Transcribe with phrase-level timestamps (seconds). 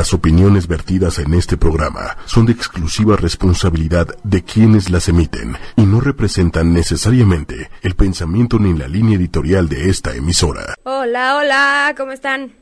[0.00, 5.82] Las opiniones vertidas en este programa son de exclusiva responsabilidad de quienes las emiten y
[5.82, 10.74] no representan necesariamente el pensamiento ni la línea editorial de esta emisora.
[10.84, 12.54] Hola, hola, ¿cómo están?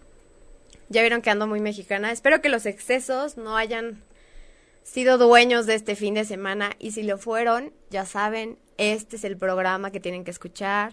[0.89, 2.11] Ya vieron que ando muy mexicana.
[2.11, 4.03] Espero que los excesos no hayan
[4.83, 9.23] sido dueños de este fin de semana y si lo fueron, ya saben, este es
[9.23, 10.93] el programa que tienen que escuchar.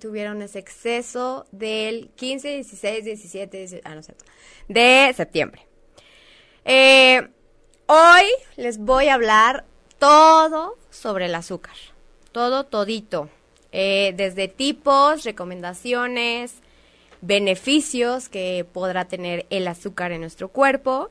[0.00, 4.14] Tuvieron ese exceso del 15, 16, 17, ah, no sé,
[4.66, 5.66] de septiembre.
[6.64, 7.28] Eh,
[7.86, 8.24] hoy
[8.56, 9.64] les voy a hablar
[9.98, 11.76] todo sobre el azúcar.
[12.32, 13.28] Todo, todito.
[13.70, 16.54] Eh, desde tipos, recomendaciones,
[17.20, 21.10] beneficios que podrá tener el azúcar en nuestro cuerpo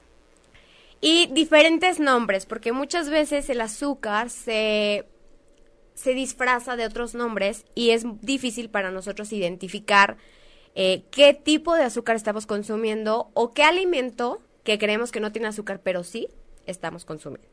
[1.00, 5.06] y diferentes nombres, porque muchas veces el azúcar se,
[6.02, 10.18] se disfraza de otros nombres y es difícil para nosotros identificar
[10.74, 15.48] eh, qué tipo de azúcar estamos consumiendo o qué alimento que creemos que no tiene
[15.48, 16.28] azúcar, pero sí
[16.66, 17.48] estamos consumiendo.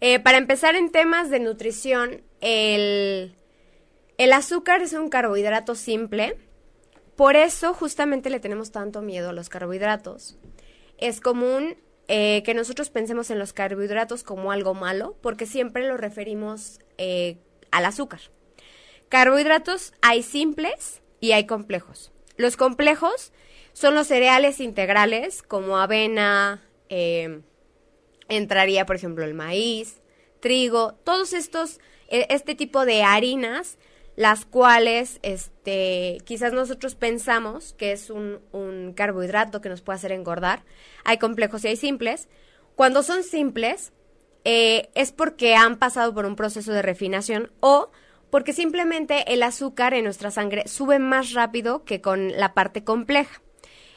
[0.00, 3.36] Eh, para empezar en temas de nutrición, el,
[4.18, 6.36] el azúcar es un carbohidrato simple,
[7.14, 10.38] por eso justamente le tenemos tanto miedo a los carbohidratos.
[10.98, 11.76] Es común
[12.08, 16.80] eh, que nosotros pensemos en los carbohidratos como algo malo, porque siempre lo referimos
[17.70, 18.20] al azúcar.
[19.08, 22.12] Carbohidratos hay simples y hay complejos.
[22.36, 23.32] Los complejos
[23.72, 27.40] son los cereales integrales como avena, eh,
[28.28, 30.00] entraría por ejemplo el maíz,
[30.40, 33.78] trigo, todos estos, e, este tipo de harinas,
[34.16, 40.12] las cuales este, quizás nosotros pensamos que es un, un carbohidrato que nos puede hacer
[40.12, 40.64] engordar.
[41.04, 42.28] Hay complejos y hay simples.
[42.74, 43.92] Cuando son simples,
[44.44, 47.90] eh, es porque han pasado por un proceso de refinación o
[48.30, 53.42] porque simplemente el azúcar en nuestra sangre sube más rápido que con la parte compleja.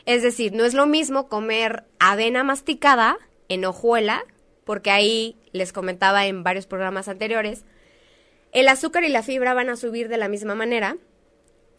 [0.06, 3.17] Es decir, no es lo mismo comer avena masticada
[3.48, 4.23] en hojuela,
[4.66, 7.64] porque ahí les comentaba en varios programas anteriores,
[8.52, 10.98] el azúcar y la fibra van a subir de la misma manera.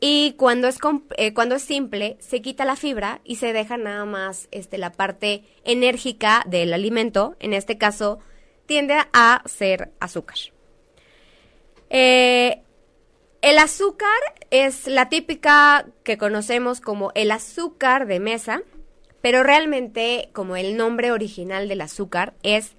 [0.00, 0.78] Y cuando es,
[1.16, 4.92] eh, cuando es simple, se quita la fibra y se deja nada más este, la
[4.92, 7.36] parte enérgica del alimento.
[7.38, 8.18] En este caso,
[8.66, 10.38] tiende a ser azúcar.
[11.90, 12.62] Eh,
[13.42, 14.08] el azúcar
[14.50, 18.62] es la típica que conocemos como el azúcar de mesa,
[19.20, 22.74] pero realmente como el nombre original del azúcar es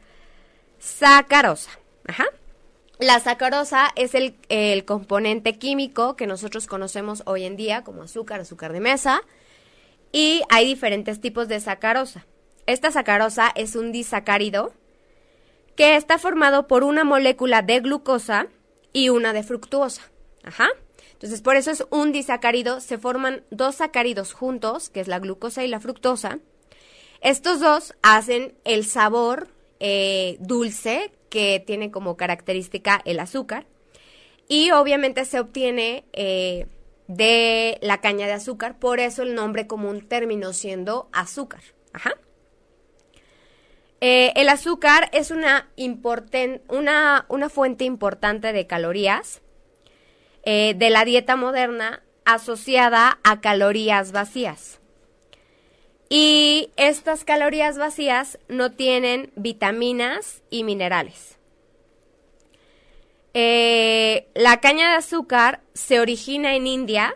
[0.80, 1.72] sacarosa.
[2.08, 2.26] Ajá.
[3.02, 8.74] La sacarosa es el, componente químico que nosotros conocemos hoy en día como azúcar, azúcar
[8.74, 9.24] de mesa,
[10.12, 12.28] y hay diferentes tipos de sacarosa.
[12.68, 14.72] Esta sacarosa es un disacárido
[15.76, 18.46] que está formado por una molécula de glucosa
[18.94, 20.04] y una de fructuosa.
[20.44, 20.68] Ajá.
[21.14, 22.82] Entonces, por eso es un disacárido.
[22.82, 26.38] Se forman dos sacáridos juntos, que es la glucosa y la fructosa.
[27.22, 29.48] Estos dos hacen el sabor
[29.84, 33.66] eh, dulce que tiene como característica el azúcar.
[34.48, 36.68] Y obviamente se obtiene eh,
[37.08, 41.62] de la caña de azúcar, por eso el nombre común terminó siendo azúcar.
[41.94, 42.14] Ajá.
[44.02, 45.72] Eh, el azúcar es una,
[46.68, 49.42] una, una, fuente importante de calorías
[50.44, 54.81] de la dieta moderna asociada a calorías vacías.
[56.14, 61.38] Y estas calorías vacías no tienen vitaminas y minerales.
[63.34, 67.16] Eh, la caña de azúcar se origina en India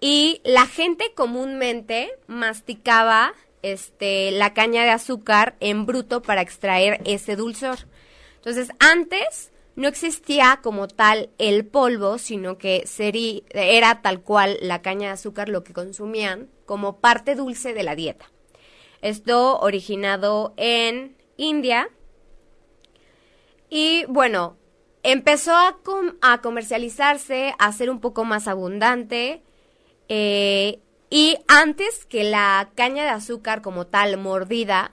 [0.00, 7.36] y la gente comúnmente masticaba este, la caña de azúcar en bruto para extraer ese
[7.36, 7.80] dulzor.
[8.36, 12.84] Entonces, antes no existía como tal el polvo, sino que
[13.52, 17.94] era tal cual la caña de azúcar lo que consumían como parte dulce de la
[17.94, 18.30] dieta.
[19.02, 21.88] Esto originado en India.
[23.70, 24.56] Y bueno,
[25.02, 25.78] empezó a,
[26.20, 29.42] a comercializarse, a ser un poco más abundante.
[30.08, 34.92] Eh, y antes que la caña de azúcar como tal mordida,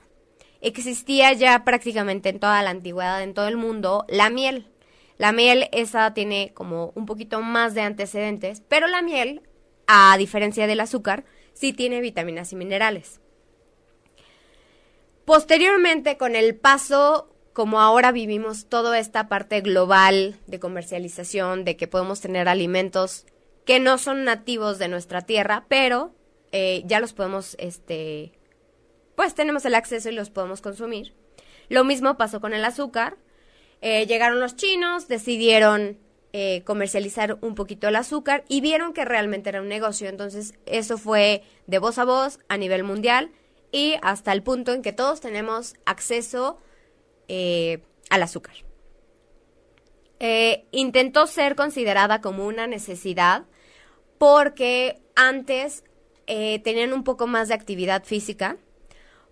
[0.61, 4.67] existía ya prácticamente en toda la antigüedad, en todo el mundo, la miel.
[5.17, 9.41] La miel esa tiene como un poquito más de antecedentes, pero la miel,
[9.87, 13.19] a diferencia del azúcar, sí tiene vitaminas y minerales.
[15.25, 21.87] Posteriormente, con el paso, como ahora vivimos toda esta parte global de comercialización, de que
[21.87, 23.25] podemos tener alimentos
[23.65, 26.13] que no son nativos de nuestra tierra, pero
[26.51, 28.31] eh, ya los podemos, este,
[29.17, 31.15] pues tenemos el acceso y los podemos consumir.
[31.69, 33.17] Lo mismo pasó con el azúcar.
[33.81, 35.97] Eh, llegaron los chinos, decidieron
[36.33, 40.07] eh, comercializar un poquito el azúcar y vieron que realmente era un negocio.
[40.07, 43.31] Entonces eso fue de voz a voz a nivel mundial
[43.71, 46.59] y hasta el punto en que todos tenemos acceso
[47.27, 47.81] eh,
[48.11, 48.55] al azúcar.
[50.69, 53.45] Intentó ser considerada como una necesidad
[54.19, 55.83] porque antes
[56.27, 58.57] tenían un poco más de actividad física,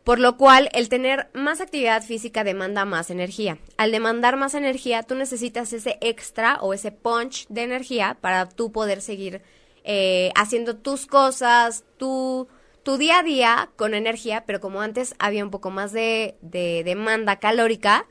[0.06, 3.57] por lo cual el tener más actividad física demanda más energía.
[3.75, 8.72] Al demandar más energía, tú necesitas ese extra o ese punch de energía para tú
[8.72, 9.42] poder seguir
[9.84, 12.48] eh, haciendo tus cosas, tu,
[12.84, 16.84] tu día a día con energía, pero como antes había un poco más de, de
[16.86, 18.06] demanda calórica,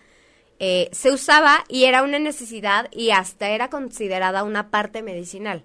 [0.58, 5.64] eh, se usaba y era una necesidad y hasta era considerada una parte medicinal.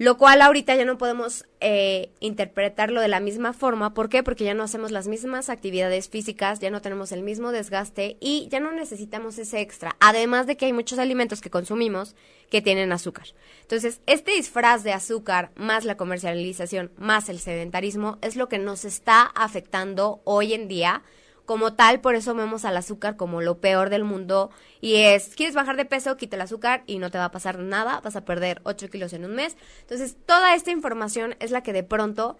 [0.00, 3.92] Lo cual ahorita ya no podemos eh, interpretarlo de la misma forma.
[3.92, 4.22] ¿Por qué?
[4.22, 8.48] Porque ya no hacemos las mismas actividades físicas, ya no tenemos el mismo desgaste y
[8.48, 9.96] ya no necesitamos ese extra.
[10.00, 12.16] Además de que hay muchos alimentos que consumimos
[12.48, 13.26] que tienen azúcar.
[13.60, 18.86] Entonces, este disfraz de azúcar más la comercialización más el sedentarismo es lo que nos
[18.86, 21.02] está afectando hoy en día
[21.50, 24.52] como tal, por eso vemos al azúcar como lo peor del mundo.
[24.80, 26.16] Y es, ¿quieres bajar de peso?
[26.16, 29.12] Quita el azúcar y no te va a pasar nada, vas a perder 8 kilos
[29.14, 29.56] en un mes.
[29.80, 32.38] Entonces, toda esta información es la que de pronto,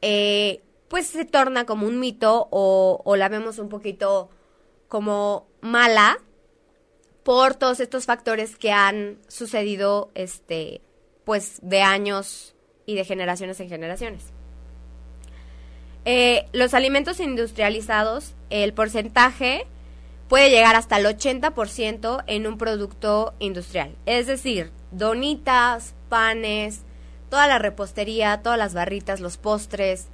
[0.00, 4.30] eh, pues se torna como un mito o, o la vemos un poquito
[4.88, 6.18] como mala
[7.24, 10.80] por todos estos factores que han sucedido, este,
[11.26, 12.54] pues de años
[12.86, 14.37] y de generaciones en generaciones.
[16.10, 19.66] Eh, los alimentos industrializados, el porcentaje
[20.26, 23.94] puede llegar hasta el 80% en un producto industrial.
[24.06, 26.80] Es decir, donitas, panes,
[27.28, 30.06] toda la repostería, todas las barritas, los postres,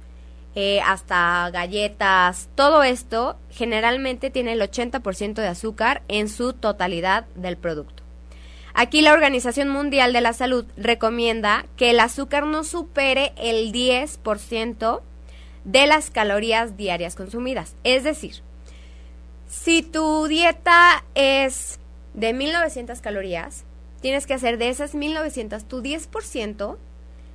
[0.53, 7.55] eh, hasta galletas, todo esto generalmente tiene el 80% de azúcar en su totalidad del
[7.55, 8.03] producto.
[8.73, 15.01] Aquí la Organización Mundial de la Salud recomienda que el azúcar no supere el 10%
[15.65, 17.75] de las calorías diarias consumidas.
[17.83, 18.41] Es decir,
[19.47, 21.79] si tu dieta es
[22.13, 23.65] de 1900 calorías,
[24.01, 26.77] tienes que hacer de esas 1900 tu 10%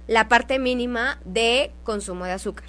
[0.06, 2.68] la parte mínima de consumo de azúcar.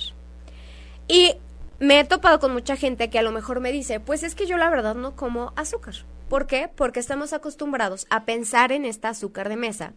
[1.07, 1.35] Y
[1.79, 4.45] me he topado con mucha gente que a lo mejor me dice, pues es que
[4.45, 5.95] yo la verdad no como azúcar.
[6.29, 6.69] ¿Por qué?
[6.73, 9.93] Porque estamos acostumbrados a pensar en esta azúcar de mesa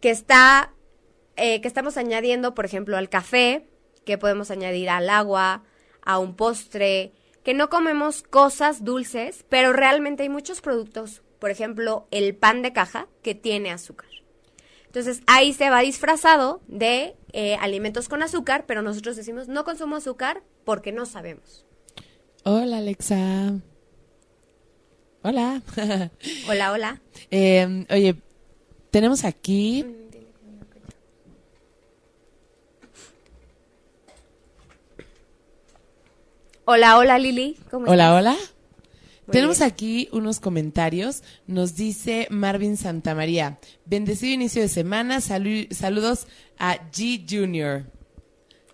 [0.00, 0.72] que está,
[1.36, 3.66] eh, que estamos añadiendo, por ejemplo, al café,
[4.06, 5.64] que podemos añadir al agua,
[6.00, 7.12] a un postre,
[7.42, 12.72] que no comemos cosas dulces, pero realmente hay muchos productos, por ejemplo, el pan de
[12.72, 14.08] caja, que tiene azúcar.
[14.86, 19.96] Entonces ahí se va disfrazado de eh, alimentos con azúcar, pero nosotros decimos no consumo
[19.96, 21.66] azúcar porque no sabemos.
[22.44, 23.60] Hola Alexa.
[25.22, 25.60] Hola.
[26.48, 27.02] hola, hola.
[27.30, 28.14] Em, oye,
[28.90, 29.84] tenemos aquí
[36.68, 37.56] Hola, hola Lili.
[37.70, 38.36] ¿Cómo hola, hola.
[39.30, 41.22] Tenemos aquí unos comentarios.
[41.46, 43.60] Nos dice Marvin Santamaría.
[43.84, 45.20] Bendecido inicio de semana.
[45.20, 46.26] saludos
[46.58, 47.84] a G Junior.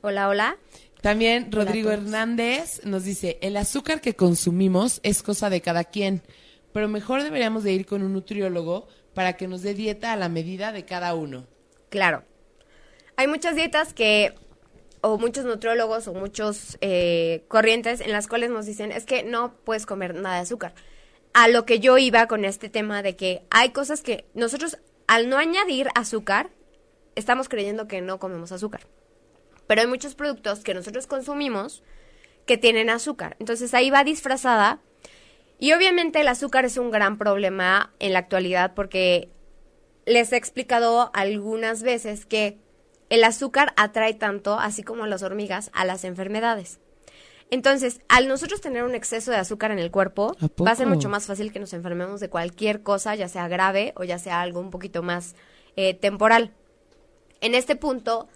[0.01, 0.57] Hola, hola.
[1.03, 6.23] También Rodrigo Hernández nos dice, el azúcar que consumimos es cosa de cada quien,
[6.73, 10.31] pero mejor deberíamos de ir con un nutriólogo para que nos dé dieta a la
[10.31, 11.47] medida de cada uno.
[11.91, 12.25] Claro.
[13.17, 14.35] Hay muchas dietas que
[15.03, 19.53] o muchos nutriólogos o muchos eh, corrientes en las cuales nos dicen es que no
[19.65, 20.75] puedes comer nada de azúcar.
[21.35, 25.29] A lo que yo iba con este tema de que hay cosas que nosotros al
[25.29, 26.51] no añadir azúcar
[27.17, 28.87] estamos creyendo que no comemos azúcar.
[29.67, 31.83] Pero hay muchos productos que nosotros consumimos
[32.47, 33.37] que tienen azúcar.
[33.41, 34.81] Entonces ahí va disfrazada.
[35.59, 39.31] Y obviamente el azúcar es un gran problema en la actualidad porque
[40.07, 42.59] les he explicado algunas veces que
[43.13, 46.81] el azúcar atrae tanto, así como las hormigas, a las enfermedades.
[47.51, 50.35] Entonces, al nosotros tener un exceso de azúcar en el cuerpo,
[50.67, 53.93] va a ser mucho más fácil que nos enfermemos de cualquier cosa, ya sea grave
[53.97, 55.35] o ya sea algo un poquito más
[55.77, 56.55] eh, temporal.
[57.43, 58.31] En este punto,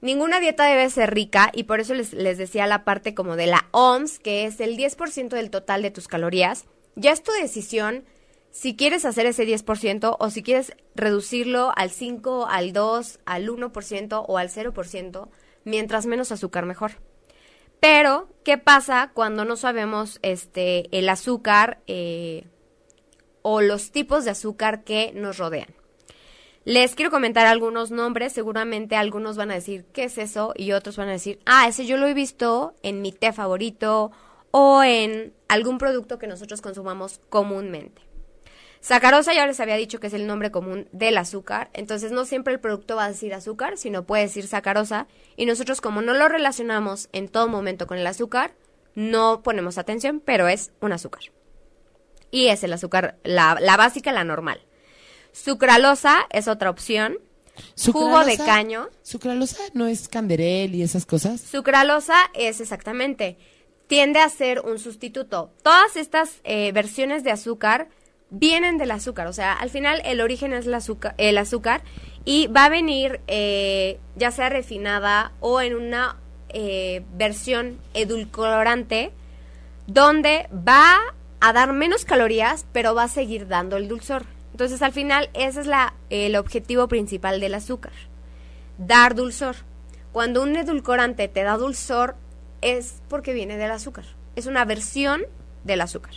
[0.00, 3.48] ninguna dieta debe ser rica y por eso les, les decía la parte como de
[3.48, 6.64] la OMS, que es el 10% del total de tus calorías.
[6.96, 8.06] Ya es tu decisión
[8.54, 14.24] si quieres hacer ese 10% o si quieres reducirlo al 5, al 2, al 1%
[14.28, 15.28] o al 0%,
[15.64, 16.92] mientras menos azúcar mejor.
[17.80, 22.44] Pero, ¿qué pasa cuando no sabemos este, el azúcar eh,
[23.42, 25.74] o los tipos de azúcar que nos rodean?
[26.64, 30.54] Les quiero comentar algunos nombres, seguramente algunos van a decir, ¿qué es eso?
[30.54, 34.12] Y otros van a decir, ah, ese yo lo he visto en mi té favorito
[34.52, 38.03] o en algún producto que nosotros consumamos comúnmente.
[38.84, 42.52] Sacarosa ya les había dicho que es el nombre común del azúcar, entonces no siempre
[42.52, 46.28] el producto va a decir azúcar, sino puede decir sacarosa, y nosotros como no lo
[46.28, 48.52] relacionamos en todo momento con el azúcar,
[48.94, 51.22] no ponemos atención, pero es un azúcar.
[52.30, 54.60] Y es el azúcar, la, básica, la normal.
[55.32, 57.16] Sucralosa es otra opción.
[57.90, 58.90] Jugo de caño.
[59.02, 61.40] ¿Sucralosa no es canderel y esas cosas?
[61.40, 63.38] Sucralosa es exactamente.
[63.86, 65.54] Tiende a ser un sustituto.
[65.62, 67.88] Todas estas eh, versiones de azúcar
[68.34, 69.26] vienen del azúcar.
[69.26, 71.82] O sea, al final el origen es el azúcar, el azúcar
[72.24, 76.16] y va a venir eh, ya sea refinada o en una
[76.48, 79.12] eh, versión edulcorante
[79.86, 80.98] donde va
[81.40, 84.24] a dar menos calorías, pero va a seguir dando el dulzor.
[84.52, 87.92] Entonces, al final, ese es la, el objetivo principal del azúcar,
[88.78, 89.56] dar dulzor.
[90.12, 92.16] Cuando un edulcorante te da dulzor,
[92.62, 94.04] es porque viene del azúcar.
[94.36, 95.22] Es una versión
[95.64, 96.14] del azúcar.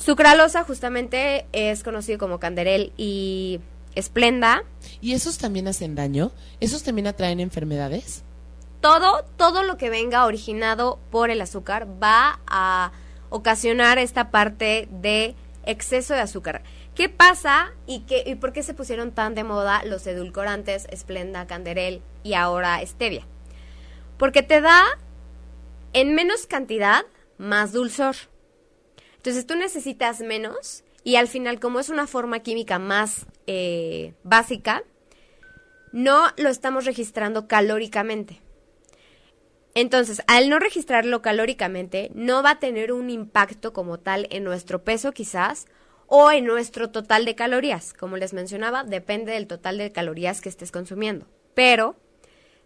[0.00, 3.60] Sucralosa justamente es conocido como canderel y
[3.94, 4.64] esplenda.
[5.02, 6.32] ¿Y esos también hacen daño?
[6.58, 8.24] ¿Esos también atraen enfermedades?
[8.80, 12.92] Todo, todo lo que venga originado por el azúcar va a
[13.28, 15.34] ocasionar esta parte de
[15.66, 16.62] exceso de azúcar.
[16.94, 21.46] ¿Qué pasa y, qué, y por qué se pusieron tan de moda los edulcorantes esplenda,
[21.46, 23.26] canderel y ahora stevia?
[24.16, 24.82] Porque te da
[25.92, 27.04] en menos cantidad
[27.36, 28.16] más dulzor.
[29.20, 34.82] Entonces tú necesitas menos y al final como es una forma química más eh, básica,
[35.92, 38.40] no lo estamos registrando calóricamente.
[39.74, 44.84] Entonces, al no registrarlo calóricamente, no va a tener un impacto como tal en nuestro
[44.84, 45.66] peso quizás
[46.06, 47.92] o en nuestro total de calorías.
[47.92, 51.26] Como les mencionaba, depende del total de calorías que estés consumiendo.
[51.54, 51.94] Pero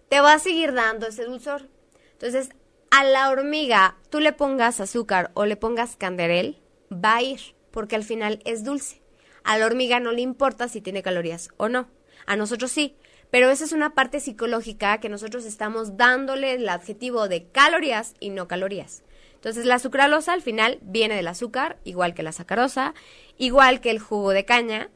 [0.09, 1.69] te va a seguir dando ese dulzor.
[2.13, 2.51] Entonces,
[2.97, 7.41] a la hormiga tú le pongas azúcar o le pongas canderel, va a ir,
[7.73, 9.03] porque al final es dulce.
[9.43, 11.89] A la hormiga no le importa si tiene calorías o no.
[12.25, 12.95] A nosotros sí.
[13.33, 18.31] Pero esa es una parte psicológica que nosotros estamos dándole el adjetivo de calorías y
[18.31, 19.03] no calorías.
[19.35, 22.95] Entonces la sucralosa al final viene del azúcar, igual que la sacarosa,
[23.37, 24.89] igual que el jugo de caña,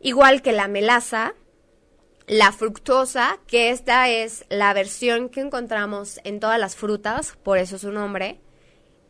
[0.00, 1.34] igual que la melaza,
[2.26, 7.78] la fructosa, que esta es la versión que encontramos en todas las frutas, por eso
[7.78, 8.40] su nombre.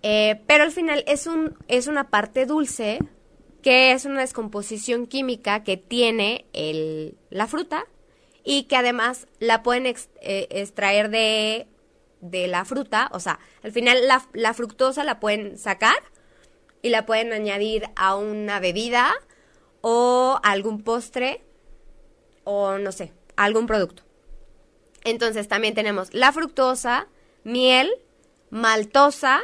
[0.02, 2.98] Eh, pero al final es, un, es una parte dulce
[3.62, 7.84] que es una descomposición química que tiene el, la fruta
[8.42, 11.68] y que además la pueden eh, extraer de,
[12.20, 13.08] de, la fruta.
[13.12, 15.94] O sea, al final la, la fructosa la pueden sacar
[16.82, 19.14] y la pueden añadir a una bebida
[19.80, 21.44] o algún postre
[22.44, 24.02] o no sé, algún producto.
[25.04, 27.08] Entonces también tenemos la fructosa,
[27.44, 27.90] miel,
[28.50, 29.42] maltosa,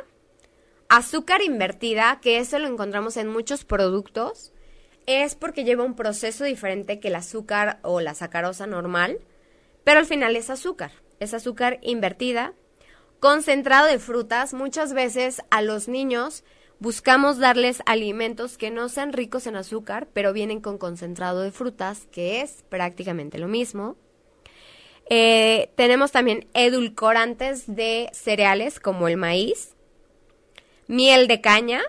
[0.88, 4.52] azúcar invertida, que eso lo encontramos en muchos productos,
[5.06, 9.18] es porque lleva un proceso diferente que el azúcar o la sacarosa normal,
[9.84, 12.52] pero al final es azúcar, es azúcar invertida,
[13.20, 14.52] concentrado de frutas.
[14.54, 16.44] Muchas veces a los niños
[16.80, 22.06] Buscamos darles alimentos que no sean ricos en azúcar, pero vienen con concentrado de frutas,
[22.12, 23.96] que es prácticamente lo mismo.
[25.10, 29.74] Eh, tenemos también edulcorantes de cereales como el maíz,
[30.86, 31.82] miel de caña,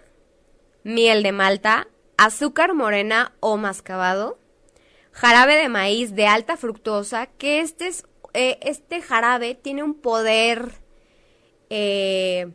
[0.83, 4.39] miel de malta, azúcar morena o mascabado,
[5.11, 10.71] jarabe de maíz de alta fructosa, que este, es, eh, este jarabe tiene un poder
[11.69, 12.47] eh,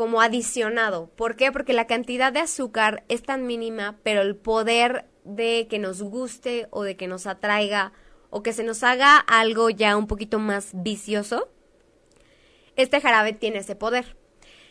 [0.00, 1.10] como adicionado.
[1.14, 1.52] ¿Por qué?
[1.52, 6.68] Porque la cantidad de azúcar es tan mínima, pero el poder de que nos guste
[6.70, 7.92] o de que nos atraiga
[8.30, 11.50] o que se nos haga algo ya un poquito más vicioso,
[12.76, 14.16] este jarabe tiene ese poder.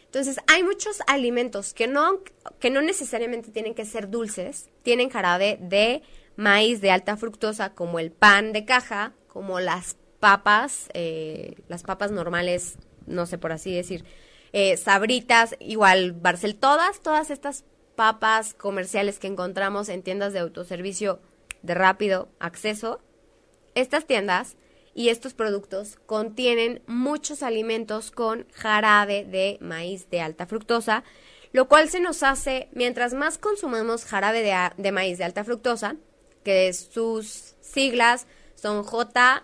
[0.05, 2.24] Entonces, hay muchos alimentos que no,
[2.59, 6.01] que no necesariamente tienen que ser dulces, tienen jarabe de
[6.38, 12.09] maíz de alta fructosa, como el pan de caja, como las papas, eh, las papas
[12.09, 14.05] normales, no sé por así decir,
[14.51, 17.65] eh, sabritas, igual Barcel, todas, todas estas
[17.96, 21.20] papas comerciales que encontramos en tiendas de autoservicio
[21.62, 23.01] de rápido acceso,
[23.75, 24.56] estas tiendas
[24.94, 31.03] y estos productos contienen muchos alimentos con jarabe de maíz de alta fructosa,
[31.51, 35.96] lo cual se nos hace, mientras más consumamos jarabe de, de maíz de alta fructosa,
[36.44, 39.44] que sus siglas son JMAF,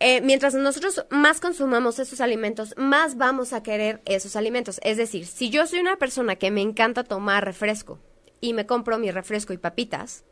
[0.00, 4.80] eh, mientras nosotros más consumamos esos alimentos, más vamos a querer esos alimentos.
[4.84, 7.98] Es decir, si yo soy una persona que me encanta tomar refresco
[8.40, 10.24] y me compro mi refresco y papitas,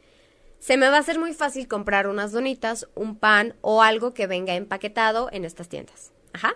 [0.61, 4.27] se me va a hacer muy fácil comprar unas donitas, un pan o algo que
[4.27, 6.13] venga empaquetado en estas tiendas.
[6.33, 6.55] Ajá.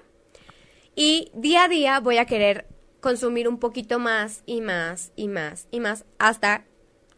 [0.94, 2.66] Y día a día voy a querer
[3.00, 6.64] consumir un poquito más y más y más y más hasta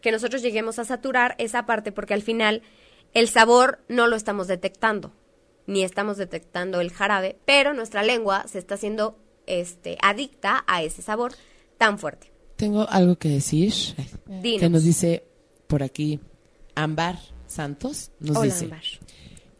[0.01, 2.63] que nosotros lleguemos a saturar esa parte porque al final
[3.15, 5.13] el sabor no lo estamos detectando
[5.67, 9.17] ni estamos detectando el jarabe, pero nuestra lengua se está haciendo
[9.47, 11.33] este adicta a ese sabor
[11.79, 12.33] tan fuerte.
[12.57, 13.73] Tengo algo que decir.
[14.41, 15.25] Que nos dice
[15.67, 16.21] por aquí
[16.75, 18.13] Ámbar Santos.
[18.21, 18.71] Nos Hola, dice,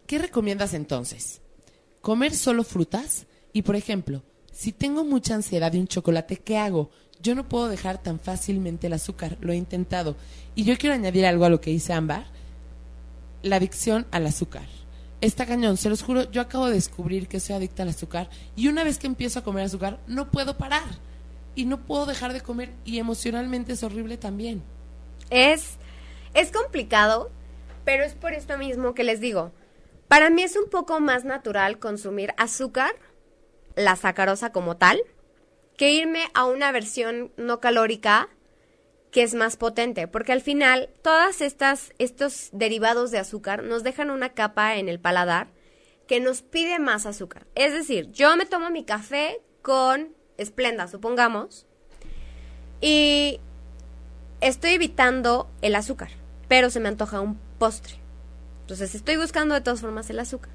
[0.07, 1.41] ¿qué recomiendas entonces?
[2.01, 3.27] ¿Comer solo frutas?
[3.53, 6.91] Y por ejemplo, si tengo mucha ansiedad de un chocolate, ¿qué hago?
[7.21, 10.17] Yo no puedo dejar tan fácilmente el azúcar, lo he intentado.
[10.55, 12.27] Y yo quiero añadir algo a lo que dice Ámbar,
[13.43, 14.67] la adicción al azúcar.
[15.23, 18.67] Está cañón, se los juro, yo acabo de descubrir que soy adicta al azúcar y
[18.67, 20.83] una vez que empiezo a comer azúcar, no puedo parar.
[21.55, 24.65] Y no puedo dejar de comer y emocionalmente es horrible también.
[25.31, 25.77] Es,
[26.35, 27.31] es complicado,
[27.85, 29.53] pero es por esto mismo que les digo.
[30.09, 32.91] Para mí es un poco más natural consumir azúcar,
[33.77, 35.01] la sacarosa como tal,
[35.77, 38.29] que irme a una versión no calórica
[39.13, 44.11] que es más potente, porque al final todas estas estos derivados de azúcar nos dejan
[44.11, 45.49] una capa en el paladar
[46.09, 47.47] que nos pide más azúcar.
[47.55, 51.67] Es decir, yo me tomo mi café con esplenda, supongamos,
[52.81, 53.39] y
[54.41, 56.11] estoy evitando el azúcar,
[56.49, 57.97] pero se me antoja un postre.
[58.63, 60.51] Entonces estoy buscando de todas formas el azúcar.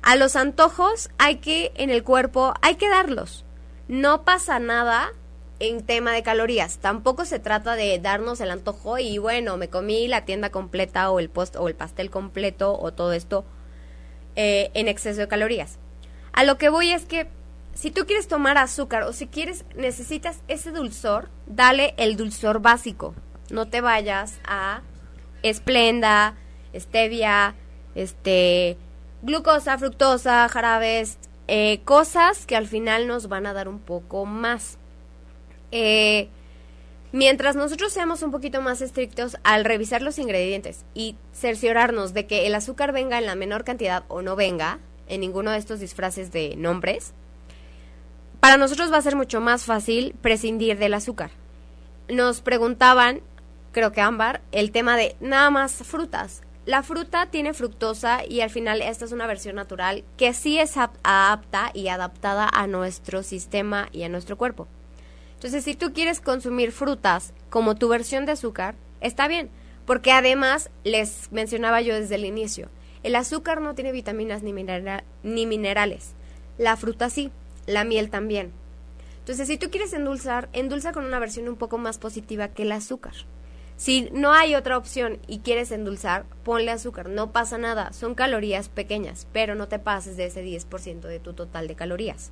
[0.00, 3.44] A los antojos hay que en el cuerpo hay que darlos.
[3.86, 5.12] No pasa nada
[5.62, 6.78] en tema de calorías.
[6.78, 11.20] Tampoco se trata de darnos el antojo y bueno, me comí la tienda completa o
[11.20, 13.44] el post o el pastel completo o todo esto
[14.34, 15.78] eh, en exceso de calorías.
[16.32, 17.28] A lo que voy es que
[17.74, 23.14] si tú quieres tomar azúcar o si quieres necesitas ese dulzor, dale el dulzor básico.
[23.48, 24.82] No te vayas a
[25.44, 26.34] esplenda,
[26.74, 27.54] stevia,
[27.94, 28.76] este,
[29.22, 34.78] glucosa, fructosa, jarabes, eh, cosas que al final nos van a dar un poco más.
[35.72, 36.28] Eh,
[37.10, 42.46] mientras nosotros seamos un poquito más estrictos al revisar los ingredientes y cerciorarnos de que
[42.46, 46.30] el azúcar venga en la menor cantidad o no venga en ninguno de estos disfraces
[46.30, 47.14] de nombres,
[48.40, 51.30] para nosotros va a ser mucho más fácil prescindir del azúcar.
[52.08, 53.20] Nos preguntaban,
[53.70, 56.42] creo que Ámbar, el tema de nada más frutas.
[56.66, 60.74] La fruta tiene fructosa y al final esta es una versión natural que sí es
[60.76, 64.66] apta y adaptada a nuestro sistema y a nuestro cuerpo.
[65.42, 69.50] Entonces, si tú quieres consumir frutas como tu versión de azúcar, está bien,
[69.86, 72.68] porque además les mencionaba yo desde el inicio,
[73.02, 76.12] el azúcar no tiene vitaminas ni, ni minerales,
[76.58, 77.32] la fruta sí,
[77.66, 78.52] la miel también.
[79.18, 82.70] Entonces, si tú quieres endulzar, endulza con una versión un poco más positiva que el
[82.70, 83.14] azúcar.
[83.76, 88.68] Si no hay otra opción y quieres endulzar, ponle azúcar, no pasa nada, son calorías
[88.68, 92.30] pequeñas, pero no te pases de ese 10% de tu total de calorías.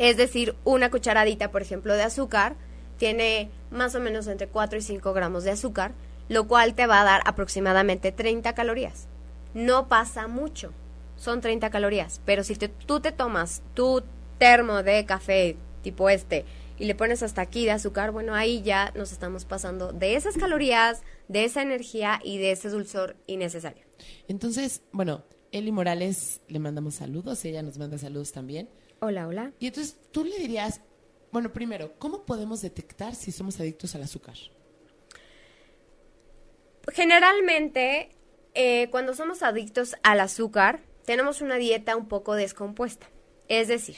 [0.00, 2.56] Es decir, una cucharadita, por ejemplo, de azúcar
[2.96, 5.92] tiene más o menos entre 4 y 5 gramos de azúcar,
[6.30, 9.08] lo cual te va a dar aproximadamente 30 calorías.
[9.52, 10.72] No pasa mucho,
[11.16, 14.02] son 30 calorías, pero si tú te tomas tu
[14.38, 16.46] termo de café tipo este
[16.78, 20.38] y le pones hasta aquí de azúcar, bueno, ahí ya nos estamos pasando de esas
[20.38, 23.84] calorías, de esa energía y de ese dulzor innecesario.
[24.28, 28.70] Entonces, bueno, Eli Morales le mandamos saludos, ella nos manda saludos también.
[29.00, 29.52] Hola, hola.
[29.58, 30.82] Y entonces tú le dirías,
[31.32, 34.36] bueno, primero, ¿cómo podemos detectar si somos adictos al azúcar?
[36.92, 38.10] Generalmente,
[38.54, 43.08] eh, cuando somos adictos al azúcar, tenemos una dieta un poco descompuesta.
[43.48, 43.96] Es decir,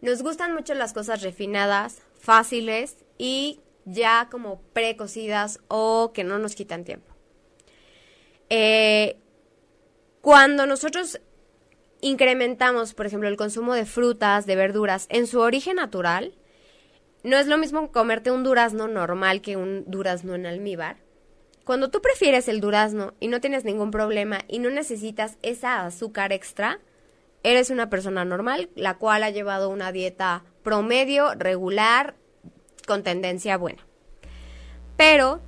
[0.00, 6.56] nos gustan mucho las cosas refinadas, fáciles y ya como precocidas o que no nos
[6.56, 7.14] quitan tiempo.
[8.50, 9.16] Eh,
[10.20, 11.20] cuando nosotros
[12.04, 16.34] incrementamos, por ejemplo, el consumo de frutas, de verduras en su origen natural,
[17.22, 20.98] no es lo mismo comerte un durazno normal que un durazno en almíbar.
[21.64, 26.34] Cuando tú prefieres el durazno y no tienes ningún problema y no necesitas esa azúcar
[26.34, 26.78] extra,
[27.42, 32.16] eres una persona normal, la cual ha llevado una dieta promedio, regular,
[32.86, 33.86] con tendencia buena.
[34.98, 35.40] Pero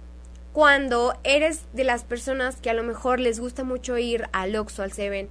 [0.54, 4.82] cuando eres de las personas que a lo mejor les gusta mucho ir al Oxxo,
[4.82, 5.28] al Seven,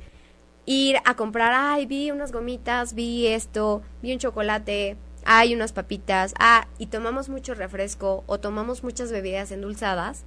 [0.65, 6.33] ir a comprar, ay, vi unas gomitas, vi esto, vi un chocolate, hay unas papitas,
[6.39, 10.23] ah, y tomamos mucho refresco o tomamos muchas bebidas endulzadas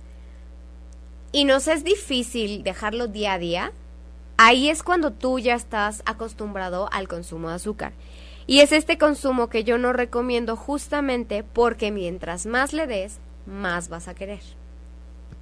[1.30, 3.72] y nos es difícil dejarlo día a día,
[4.38, 7.92] ahí es cuando tú ya estás acostumbrado al consumo de azúcar.
[8.46, 13.90] Y es este consumo que yo no recomiendo justamente porque mientras más le des, más
[13.90, 14.40] vas a querer.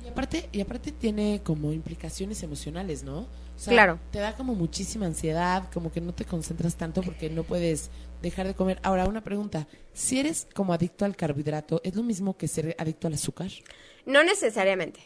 [0.05, 3.27] Y aparte, y aparte tiene como implicaciones emocionales, ¿no?
[3.57, 3.99] O sea, Claro.
[4.11, 7.91] Te da como muchísima ansiedad, como que no te concentras tanto porque no puedes
[8.23, 8.79] dejar de comer.
[8.83, 9.67] Ahora, una pregunta.
[9.93, 13.51] Si eres como adicto al carbohidrato, ¿es lo mismo que ser adicto al azúcar?
[14.05, 15.01] No necesariamente.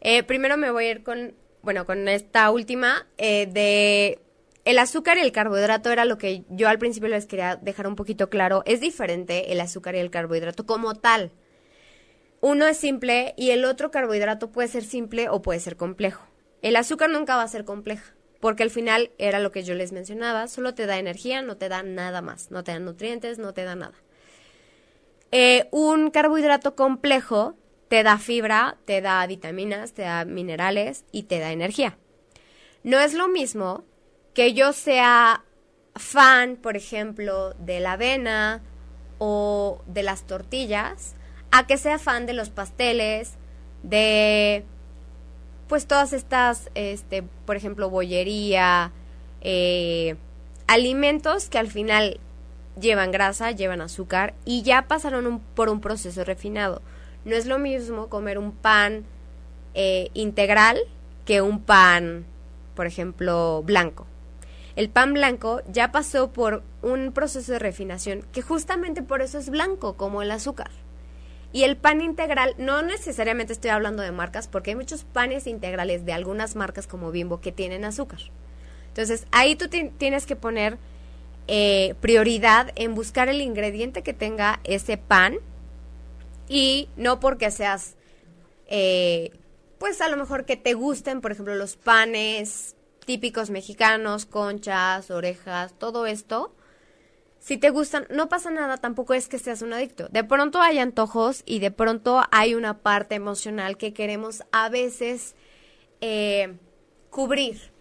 [0.00, 4.18] Eh, primero me voy a ir con, bueno, con esta última eh, de
[4.64, 7.96] el azúcar y el carbohidrato era lo que yo al principio les quería dejar un
[7.96, 8.62] poquito claro.
[8.66, 11.32] Es diferente el azúcar y el carbohidrato como tal.
[12.40, 16.22] Uno es simple y el otro carbohidrato puede ser simple o puede ser complejo.
[16.62, 19.92] El azúcar nunca va a ser compleja, porque al final era lo que yo les
[19.92, 23.54] mencionaba, solo te da energía, no te da nada más, no te da nutrientes, no
[23.54, 23.94] te da nada.
[25.32, 27.56] Eh, un carbohidrato complejo
[27.88, 31.98] te da fibra, te da vitaminas, te da minerales y te da energía.
[32.82, 33.84] No es lo mismo
[34.34, 35.44] que yo sea
[35.96, 38.62] fan, por ejemplo, de la avena
[39.18, 41.14] o de las tortillas,
[41.50, 43.34] a que sea fan de los pasteles,
[43.82, 44.64] de
[45.70, 48.90] pues todas estas, este, por ejemplo, bollería,
[49.40, 50.16] eh,
[50.66, 52.18] alimentos que al final
[52.78, 56.82] llevan grasa, llevan azúcar y ya pasaron un- por un proceso refinado.
[57.24, 59.04] No es lo mismo comer un pan
[59.74, 60.76] eh, integral
[61.24, 62.24] que un pan,
[62.74, 64.04] por ejemplo, blanco.
[64.74, 69.48] El pan blanco ya pasó por un proceso de refinación que justamente por eso es
[69.48, 70.72] blanco, como el azúcar.
[71.52, 76.04] Y el pan integral, no necesariamente estoy hablando de marcas, porque hay muchos panes integrales
[76.04, 78.20] de algunas marcas como Bimbo que tienen azúcar.
[78.88, 80.78] Entonces, ahí tú ti- tienes que poner
[81.48, 85.38] eh, prioridad en buscar el ingrediente que tenga ese pan
[86.48, 87.96] y no porque seas,
[88.66, 89.32] eh,
[89.78, 95.74] pues a lo mejor que te gusten, por ejemplo, los panes típicos mexicanos, conchas, orejas,
[95.78, 96.54] todo esto.
[97.40, 100.08] Si te gustan, no pasa nada, tampoco es que seas un adicto.
[100.10, 105.34] De pronto hay antojos y de pronto hay una parte emocional que queremos a veces
[106.02, 106.54] eh,
[107.08, 107.72] cubrir.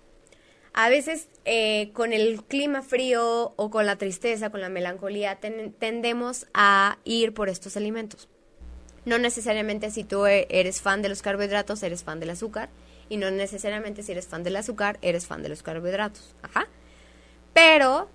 [0.73, 5.73] A veces eh, con el clima frío o con la tristeza, con la melancolía, ten-
[5.77, 8.29] tendemos a ir por estos alimentos.
[9.03, 12.69] No necesariamente si tú e- eres fan de los carbohidratos, eres fan del azúcar.
[13.09, 16.33] Y no necesariamente si eres fan del azúcar, eres fan de los carbohidratos.
[16.43, 16.67] Ajá.
[17.53, 18.07] Pero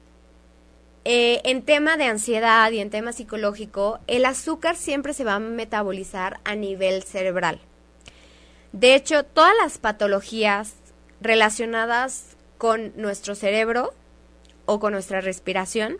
[1.05, 5.39] eh, en tema de ansiedad y en tema psicológico, el azúcar siempre se va a
[5.41, 7.61] metabolizar a nivel cerebral.
[8.73, 10.75] De hecho, todas las patologías
[11.21, 13.93] relacionadas con nuestro cerebro
[14.67, 15.99] o con nuestra respiración,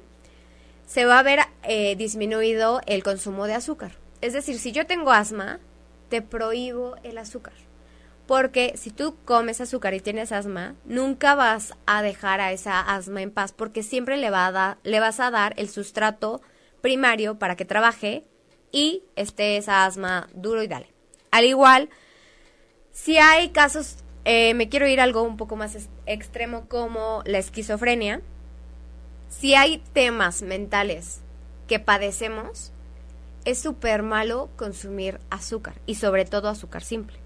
[0.87, 3.93] se va a ver eh, disminuido el consumo de azúcar.
[4.21, 5.61] Es decir, si yo tengo asma,
[6.09, 7.55] te prohíbo el azúcar.
[8.27, 13.21] Porque si tú comes azúcar y tienes asma, nunca vas a dejar a esa asma
[13.21, 14.31] en paz porque siempre le,
[14.83, 16.41] le vas a dar el sustrato
[16.81, 18.25] primario para que trabaje
[18.73, 20.89] y esté esa asma duro y dale.
[21.31, 21.91] Al igual,
[22.93, 27.39] si hay casos, eh, me quiero ir a algo un poco más extremo como la
[27.39, 28.23] esquizofrenia,
[29.29, 31.21] si hay temas mentales
[31.67, 32.73] que padecemos,
[33.45, 37.24] es súper malo consumir azúcar y sobre todo azúcar simple.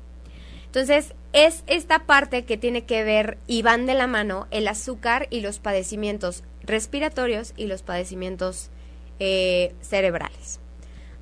[0.68, 5.26] Entonces, es esta parte que tiene que ver y van de la mano el azúcar
[5.30, 8.70] y los padecimientos respiratorios y los padecimientos
[9.18, 10.60] eh, cerebrales.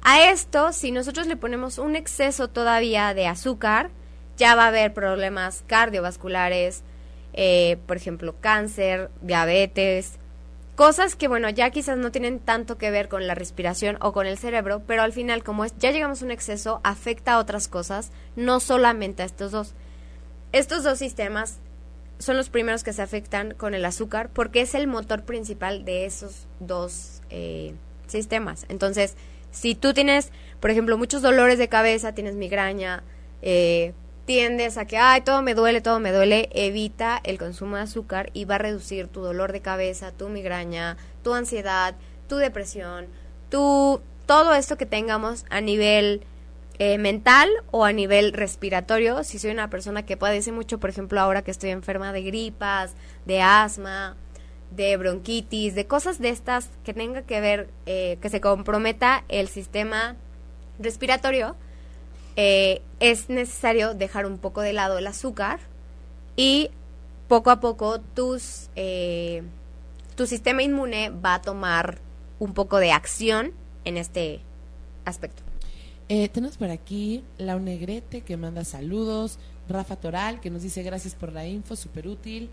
[0.02, 3.90] A esto, si nosotros le ponemos un exceso todavía de azúcar,
[4.36, 6.82] ya va a haber problemas cardiovasculares,
[7.32, 10.18] eh, por ejemplo, cáncer, diabetes,
[10.76, 14.26] cosas que, bueno, ya quizás no tienen tanto que ver con la respiración o con
[14.26, 17.66] el cerebro, pero al final, como es, ya llegamos a un exceso, afecta a otras
[17.66, 19.74] cosas, no solamente a estos dos.
[20.52, 21.58] Estos dos sistemas
[22.18, 26.06] son los primeros que se afectan con el azúcar porque es el motor principal de
[26.06, 27.74] esos dos eh,
[28.06, 28.66] sistemas.
[28.68, 29.16] Entonces,
[29.50, 33.02] si tú tienes, por ejemplo, muchos dolores de cabeza, tienes migraña,
[33.42, 33.92] eh,
[34.26, 38.30] tiendes a que, ay, todo me duele, todo me duele, evita el consumo de azúcar
[38.34, 41.94] y va a reducir tu dolor de cabeza, tu migraña, tu ansiedad,
[42.28, 43.06] tu depresión,
[43.48, 46.22] tu, todo esto que tengamos a nivel
[46.78, 49.24] eh, mental o a nivel respiratorio.
[49.24, 52.94] Si soy una persona que padece mucho, por ejemplo, ahora que estoy enferma de gripas,
[53.24, 54.16] de asma,
[54.72, 59.48] de bronquitis, de cosas de estas que tenga que ver, eh, que se comprometa el
[59.48, 60.16] sistema
[60.78, 61.56] respiratorio,
[62.36, 65.60] eh, es necesario dejar un poco de lado el azúcar
[66.36, 66.70] y
[67.28, 69.42] poco a poco tus, eh,
[70.14, 71.98] tu sistema inmune va a tomar
[72.38, 73.52] un poco de acción
[73.84, 74.40] en este
[75.04, 75.42] aspecto.
[76.08, 81.14] Eh, tenemos por aquí Lau Negrete que manda saludos, Rafa Toral que nos dice gracias
[81.14, 82.48] por la info, súper útil,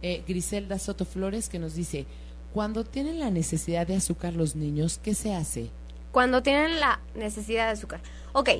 [0.00, 2.06] eh, Griselda Soto Flores que nos dice,
[2.54, 5.70] cuando tienen la necesidad de azúcar los niños, ¿qué se hace?
[6.12, 8.00] Cuando tienen la necesidad de azúcar.
[8.32, 8.50] Ok,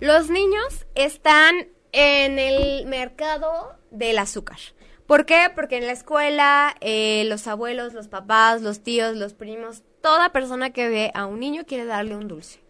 [0.00, 4.58] los niños están en el mercado del azúcar.
[5.06, 5.48] ¿Por qué?
[5.54, 10.70] Porque en la escuela, eh, los abuelos, los papás, los tíos, los primos, toda persona
[10.70, 12.60] que ve a un niño quiere darle un dulce.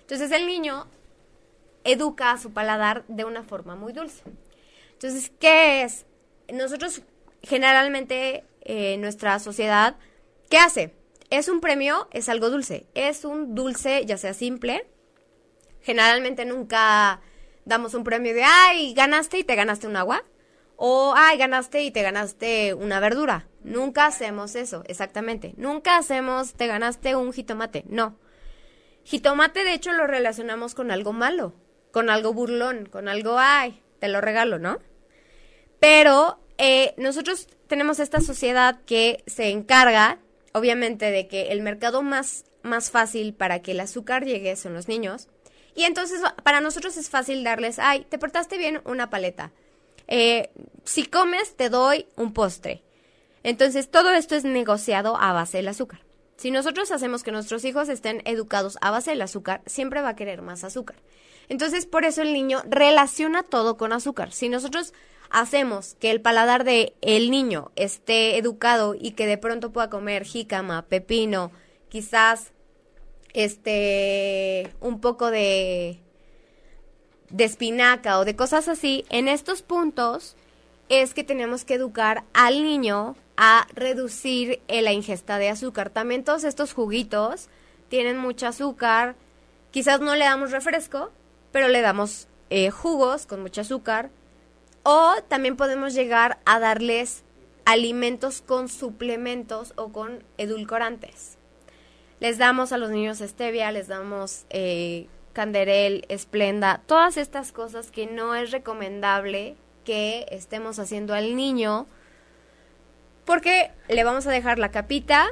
[0.00, 0.86] Entonces el niño
[1.84, 4.22] educa a su paladar de una forma muy dulce.
[4.92, 6.06] Entonces, ¿qué es?
[6.52, 7.02] Nosotros
[7.42, 9.96] generalmente, eh, nuestra sociedad,
[10.50, 10.94] ¿qué hace?
[11.30, 12.86] Es un premio, es algo dulce.
[12.94, 14.86] Es un dulce, ya sea simple.
[15.84, 17.20] Generalmente nunca
[17.66, 20.24] damos un premio de, ay, ganaste y te ganaste un agua.
[20.76, 23.46] O, ay, ganaste y te ganaste una verdura.
[23.62, 25.52] Nunca hacemos eso, exactamente.
[25.58, 27.84] Nunca hacemos, te ganaste un jitomate.
[27.86, 28.18] No.
[29.04, 31.54] Jitomate, de hecho, lo relacionamos con algo malo,
[31.92, 34.78] con algo burlón, con algo, ay, te lo regalo, ¿no?
[35.80, 40.18] Pero eh, nosotros tenemos esta sociedad que se encarga,
[40.54, 44.88] obviamente, de que el mercado más, más fácil para que el azúcar llegue son los
[44.88, 45.28] niños.
[45.74, 49.52] Y entonces para nosotros es fácil darles, ay, te portaste bien una paleta.
[50.06, 50.50] Eh,
[50.84, 52.82] si comes, te doy un postre.
[53.42, 56.00] Entonces todo esto es negociado a base del azúcar.
[56.36, 60.16] Si nosotros hacemos que nuestros hijos estén educados a base del azúcar, siempre va a
[60.16, 60.96] querer más azúcar.
[61.48, 64.32] Entonces, por eso el niño relaciona todo con azúcar.
[64.32, 64.94] Si nosotros
[65.30, 70.24] hacemos que el paladar de el niño esté educado y que de pronto pueda comer
[70.24, 71.52] jícama, pepino,
[71.88, 72.52] quizás
[73.34, 76.00] este un poco de
[77.30, 80.36] de espinaca o de cosas así, en estos puntos
[80.88, 85.90] es que tenemos que educar al niño a reducir la ingesta de azúcar.
[85.90, 87.48] También todos estos juguitos
[87.88, 89.16] tienen mucho azúcar.
[89.72, 91.10] Quizás no le damos refresco,
[91.50, 94.10] pero le damos eh, jugos con mucho azúcar.
[94.84, 97.24] O también podemos llegar a darles
[97.64, 101.38] alimentos con suplementos o con edulcorantes.
[102.24, 108.06] Les damos a los niños stevia, les damos eh, canderel, esplenda, todas estas cosas que
[108.06, 111.86] no es recomendable que estemos haciendo al niño
[113.26, 115.26] porque le vamos a dejar la capita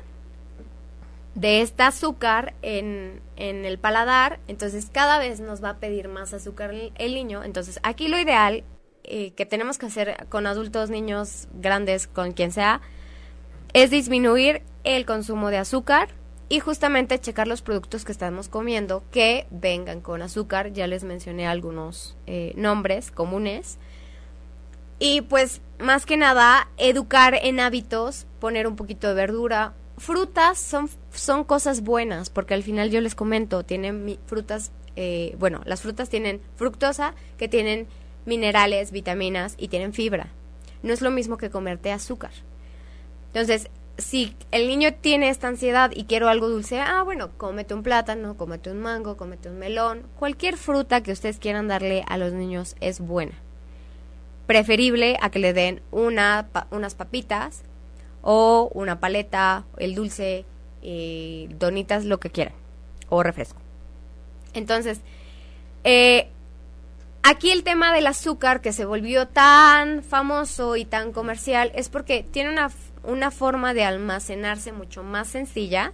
[1.35, 6.35] de este azúcar en, en, el paladar, entonces cada vez nos va a pedir más
[6.35, 7.43] azúcar el, niño.
[7.43, 8.65] Entonces aquí lo ideal
[9.05, 12.83] eh, que tenemos que hacer con adultos, niños, grandes, con quien sea,
[13.73, 16.11] es disminuir el consumo de azúcar
[16.53, 20.75] y justamente checar los productos que estamos comiendo que vengan con azúcar.
[20.75, 23.79] Ya les mencioné algunos eh, nombres comunes.
[24.99, 29.73] Y pues más que nada, educar en hábitos, poner un poquito de verdura.
[29.97, 35.63] Frutas son, son cosas buenas, porque al final yo les comento, tienen frutas, eh, bueno,
[35.65, 37.87] las frutas tienen fructosa, que tienen
[38.27, 40.29] minerales, vitaminas y tienen fibra.
[40.83, 42.33] No es lo mismo que comerte azúcar.
[43.29, 47.83] Entonces, si el niño tiene esta ansiedad y quiero algo dulce, ah, bueno, cómete un
[47.83, 52.33] plátano, cómete un mango, cómete un melón, cualquier fruta que ustedes quieran darle a los
[52.33, 53.35] niños es buena
[54.47, 57.63] preferible a que le den una, unas papitas
[58.21, 60.45] o una paleta, el dulce,
[60.83, 62.55] eh, donitas, lo que quieran,
[63.09, 63.61] o refresco.
[64.53, 65.01] Entonces,
[65.85, 66.29] eh,
[67.23, 72.23] aquí el tema del azúcar que se volvió tan famoso y tan comercial es porque
[72.23, 72.71] tiene una,
[73.03, 75.93] una forma de almacenarse mucho más sencilla.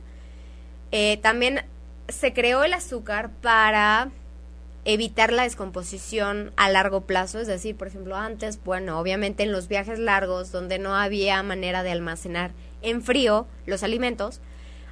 [0.90, 1.64] Eh, también
[2.09, 4.11] se creó el azúcar para
[4.85, 9.68] evitar la descomposición a largo plazo, es decir, por ejemplo, antes, bueno, obviamente en los
[9.68, 14.40] viajes largos donde no había manera de almacenar en frío los alimentos,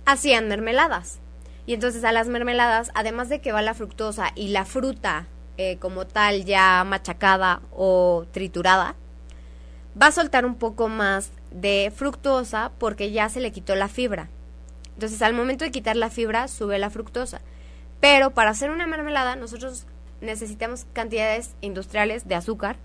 [0.05, 1.20] hacían mermeladas.
[1.64, 5.26] Y entonces a las mermeladas, además de que va la fructosa y la fruta
[5.57, 8.94] eh, como tal ya machacada o triturada,
[10.00, 14.28] va a soltar un poco más de fructosa porque ya se le quitó la fibra.
[14.94, 17.40] Entonces al momento de quitar la fibra sube la fructosa.
[18.00, 19.87] Pero para hacer una mermelada nosotros
[20.20, 22.76] necesitamos cantidades industriales de azúcar,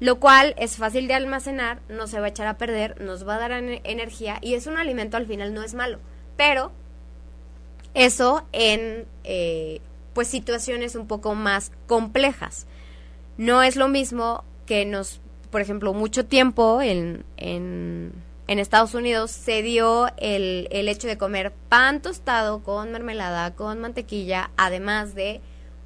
[0.00, 3.36] lo cual es fácil de almacenar, no se va a echar a perder, nos va
[3.36, 5.98] a dar energía y es un alimento al final, no es malo.
[6.36, 6.72] Pero
[7.94, 9.80] eso en eh,
[10.12, 12.66] pues situaciones un poco más complejas.
[13.36, 15.20] No es lo mismo que nos,
[15.56, 17.24] por ejemplo, mucho tiempo en,
[18.46, 24.50] Estados Unidos se dio el, el hecho de comer pan tostado con mermelada, con mantequilla,
[24.58, 25.40] además de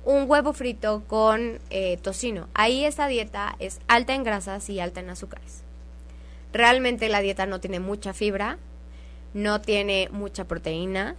[0.05, 2.49] un huevo frito con eh, tocino.
[2.53, 5.63] Ahí esa dieta es alta en grasas y alta en azúcares.
[6.53, 8.59] Realmente la dieta no tiene mucha fibra,
[9.35, 11.15] no tiene mucha proteína,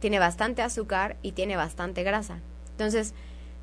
[0.00, 2.40] tiene bastante azúcar y tiene bastante grasa.
[2.70, 3.12] Entonces,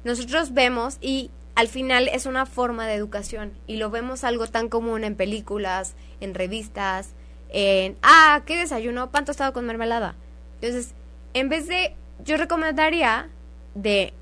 [0.03, 4.69] nosotros vemos y al final es una forma de educación y lo vemos algo tan
[4.69, 7.09] común en películas, en revistas,
[7.49, 9.11] en, ah, ¿qué desayuno?
[9.11, 10.15] Pan tostado con mermelada.
[10.61, 10.93] Entonces,
[11.33, 13.27] en vez de, yo recomendaría
[13.75, 14.13] de,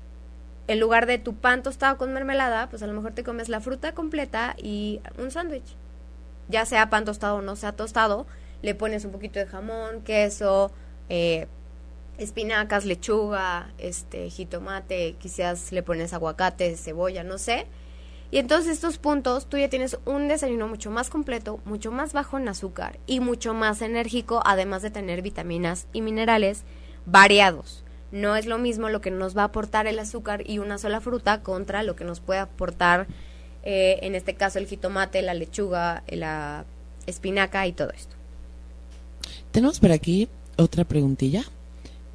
[0.66, 3.60] en lugar de tu pan tostado con mermelada, pues a lo mejor te comes la
[3.60, 5.76] fruta completa y un sándwich.
[6.48, 8.26] ya sea pan tostado o no sea tostado,
[8.62, 10.72] le pones un poquito de jamón, queso,
[11.08, 11.46] eh,
[12.18, 17.66] espinacas, lechuga, este, jitomate, quizás le pones aguacate, cebolla, no sé.
[18.30, 22.36] Y entonces estos puntos tú ya tienes un desayuno mucho más completo, mucho más bajo
[22.36, 26.64] en azúcar y mucho más enérgico, además de tener vitaminas y minerales
[27.06, 27.84] variados.
[28.10, 31.00] No es lo mismo lo que nos va a aportar el azúcar y una sola
[31.00, 33.06] fruta contra lo que nos puede aportar,
[33.62, 36.64] eh, en este caso, el jitomate, la lechuga, la
[37.06, 38.16] espinaca y todo esto.
[39.52, 41.44] Tenemos por aquí otra preguntilla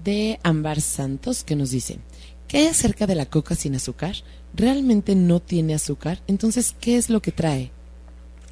[0.04, 2.00] de Ambar Santos que nos dice,
[2.48, 4.16] ¿qué hay acerca de la coca sin azúcar?
[4.54, 6.20] ¿Realmente no tiene azúcar?
[6.28, 7.72] Entonces, ¿qué es lo que trae?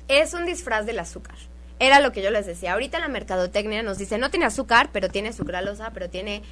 [0.07, 1.35] Es un disfraz del azúcar.
[1.79, 2.73] Era lo que yo les decía.
[2.73, 6.43] Ahorita la mercadotecnia nos dice, no tiene azúcar, pero tiene sucralosa, pero tiene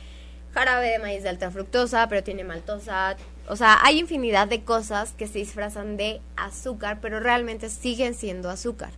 [0.54, 3.16] jarabe de maíz de alta fructosa, pero tiene maltosa.
[3.48, 8.50] O sea, hay infinidad de cosas que se disfrazan de azúcar, pero realmente siguen siendo
[8.50, 8.92] azúcar.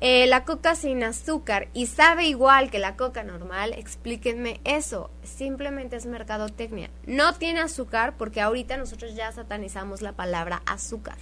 [0.00, 5.10] Eh, la coca sin azúcar y sabe igual que la coca normal, explíquenme eso.
[5.22, 6.90] Simplemente es mercadotecnia.
[7.06, 11.16] No tiene azúcar porque ahorita nosotros ya satanizamos la palabra azúcar.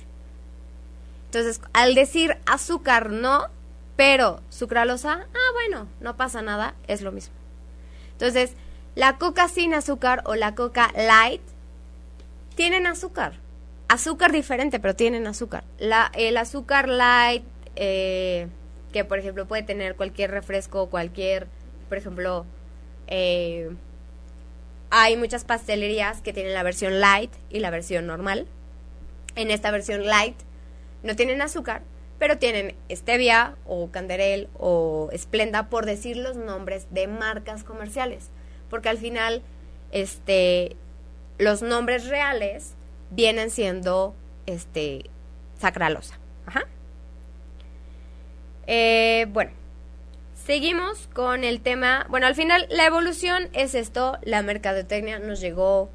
[1.26, 3.46] Entonces, al decir azúcar no,
[3.96, 7.34] pero sucralosa, ah, bueno, no pasa nada, es lo mismo.
[8.12, 8.54] Entonces,
[8.94, 11.42] la coca sin azúcar o la coca light
[12.56, 13.34] tienen azúcar.
[13.88, 15.62] Azúcar diferente, pero tienen azúcar.
[15.78, 17.44] La, el azúcar light...
[17.76, 18.48] Eh,
[18.92, 21.46] que por ejemplo puede tener cualquier refresco, cualquier,
[21.88, 22.46] por ejemplo,
[23.06, 23.70] eh,
[24.90, 28.46] hay muchas pastelerías que tienen la versión light y la versión normal.
[29.34, 30.36] En esta versión light
[31.02, 31.82] no tienen azúcar,
[32.18, 38.28] pero tienen stevia o canderel o esplenda por decir los nombres de marcas comerciales,
[38.70, 39.42] porque al final
[39.90, 40.76] este
[41.38, 42.74] los nombres reales
[43.10, 44.14] vienen siendo
[44.46, 45.10] este
[45.58, 46.18] sacralosa.
[46.46, 46.66] Ajá.
[48.74, 49.50] Eh, bueno,
[50.46, 52.06] seguimos con el tema.
[52.08, 54.16] Bueno, al final la evolución es esto.
[54.22, 55.90] La mercadotecnia nos llegó,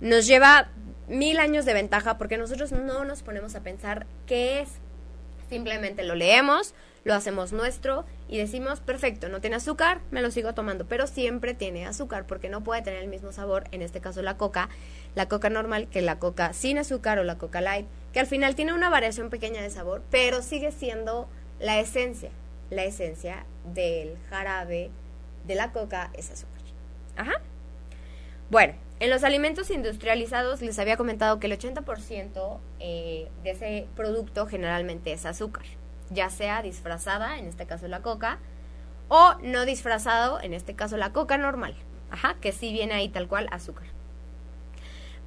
[0.00, 0.70] nos lleva
[1.06, 4.70] mil años de ventaja porque nosotros no nos ponemos a pensar qué es.
[5.48, 10.52] Simplemente lo leemos, lo hacemos nuestro y decimos, perfecto, no tiene azúcar, me lo sigo
[10.52, 14.20] tomando, pero siempre tiene azúcar porque no puede tener el mismo sabor, en este caso
[14.22, 14.68] la coca,
[15.14, 18.56] la coca normal que la coca sin azúcar o la coca light, que al final
[18.56, 21.28] tiene una variación pequeña de sabor, pero sigue siendo
[21.60, 22.30] la esencia,
[22.70, 23.44] la esencia
[23.74, 24.90] del jarabe
[25.46, 26.62] de la coca es azúcar.
[27.16, 27.34] Ajá.
[28.50, 34.46] Bueno, en los alimentos industrializados les había comentado que el 80% eh, de ese producto
[34.46, 35.64] generalmente es azúcar,
[36.10, 38.38] ya sea disfrazada, en este caso la coca,
[39.08, 41.74] o no disfrazado, en este caso la coca normal,
[42.10, 43.86] ajá, que sí viene ahí tal cual azúcar.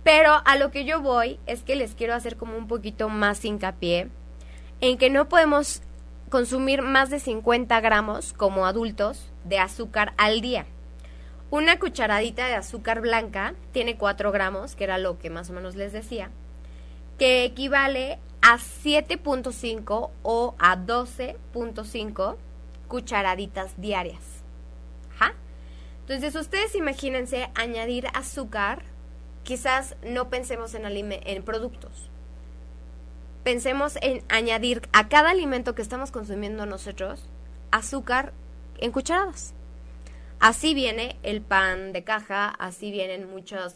[0.04, 3.46] Pero a lo que yo voy es que les quiero hacer como un poquito más
[3.46, 4.10] hincapié
[4.82, 5.82] en que no podemos
[6.34, 10.65] consumir más de 50 gramos como adultos de azúcar al día.
[11.52, 15.76] Una cucharadita de azúcar blanca tiene 4 gramos, que era lo que más o menos
[15.76, 16.32] les decía,
[17.19, 22.38] que equivale a 7.5 o a 12.5
[22.88, 24.41] cucharaditas diarias.
[26.00, 28.86] Entonces ustedes imagínense añadir azúcar,
[29.43, 32.10] quizás no pensemos en, en productos,
[33.43, 37.27] pensemos en añadir a cada alimento que estamos consumiendo nosotros
[37.71, 38.34] azúcar
[38.79, 39.53] en cucharadas.
[40.39, 43.75] Así viene el pan de caja, así vienen muchos,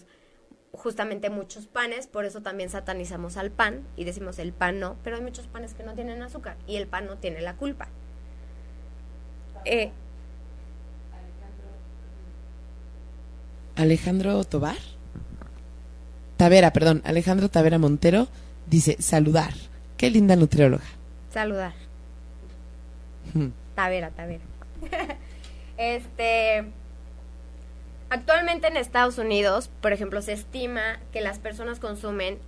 [0.71, 5.15] justamente muchos panes, por eso también satanizamos al pan y decimos el pan no, pero
[5.15, 7.87] hay muchos panes que no tienen azúcar y el pan no tiene la culpa.
[9.65, 9.91] Eh,
[13.75, 14.77] Alejandro Tobar.
[16.35, 18.27] Tavera, perdón, Alejandro Tavera Montero
[18.67, 19.53] Dice, saludar.
[19.97, 20.83] Qué linda nutrióloga.
[21.31, 21.73] Saludar.
[23.33, 23.49] Hmm.
[23.75, 24.43] Tavera, Tavera.
[25.77, 26.65] este.
[28.09, 32.39] Actualmente en Estados Unidos, por ejemplo, se estima que las personas consumen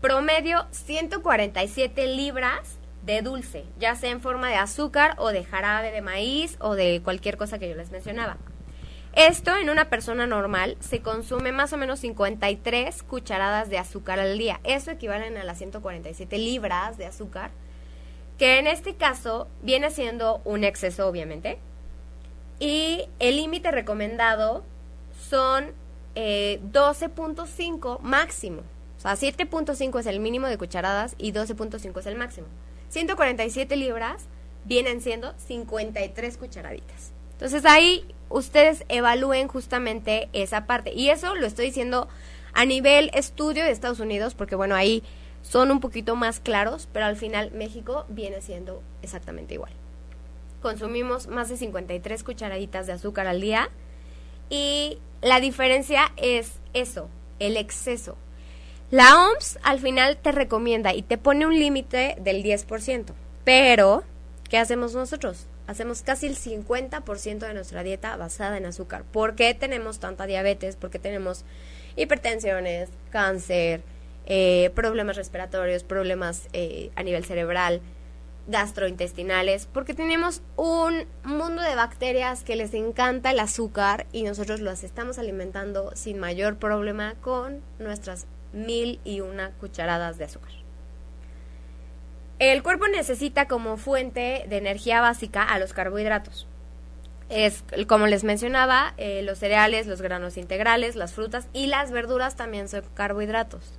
[0.00, 6.02] promedio 147 libras de dulce, ya sea en forma de azúcar o de jarabe de
[6.02, 8.36] maíz o de cualquier cosa que yo les mencionaba.
[9.16, 14.36] Esto en una persona normal se consume más o menos 53 cucharadas de azúcar al
[14.38, 14.58] día.
[14.64, 17.52] Eso equivalen a las 147 libras de azúcar,
[18.38, 21.58] que en este caso viene siendo un exceso obviamente.
[22.58, 24.64] Y el límite recomendado
[25.30, 25.66] son
[26.16, 28.62] 12.5 eh, máximo.
[28.98, 32.48] O sea, 7.5 es el mínimo de cucharadas y 12.5 es el máximo.
[32.88, 34.24] 147 libras
[34.64, 37.13] vienen siendo 53 cucharaditas.
[37.34, 40.92] Entonces ahí ustedes evalúen justamente esa parte.
[40.92, 42.08] Y eso lo estoy diciendo
[42.52, 45.02] a nivel estudio de Estados Unidos, porque bueno, ahí
[45.42, 49.72] son un poquito más claros, pero al final México viene siendo exactamente igual.
[50.62, 53.68] Consumimos más de 53 cucharaditas de azúcar al día
[54.48, 57.08] y la diferencia es eso,
[57.38, 58.16] el exceso.
[58.90, 63.12] La OMS al final te recomienda y te pone un límite del 10%,
[63.44, 64.04] pero
[64.48, 65.46] ¿qué hacemos nosotros?
[65.66, 69.04] Hacemos casi el 50% de nuestra dieta basada en azúcar.
[69.04, 70.76] ¿Por qué tenemos tanta diabetes?
[70.76, 71.44] Porque tenemos
[71.96, 73.82] hipertensiones, cáncer,
[74.26, 77.80] eh, problemas respiratorios, problemas eh, a nivel cerebral,
[78.46, 84.84] gastrointestinales, porque tenemos un mundo de bacterias que les encanta el azúcar y nosotros las
[84.84, 90.63] estamos alimentando sin mayor problema con nuestras mil y una cucharadas de azúcar.
[92.52, 96.46] El cuerpo necesita como fuente de energía básica a los carbohidratos.
[97.30, 102.36] Es, como les mencionaba, eh, los cereales, los granos integrales, las frutas y las verduras
[102.36, 103.72] también son carbohidratos.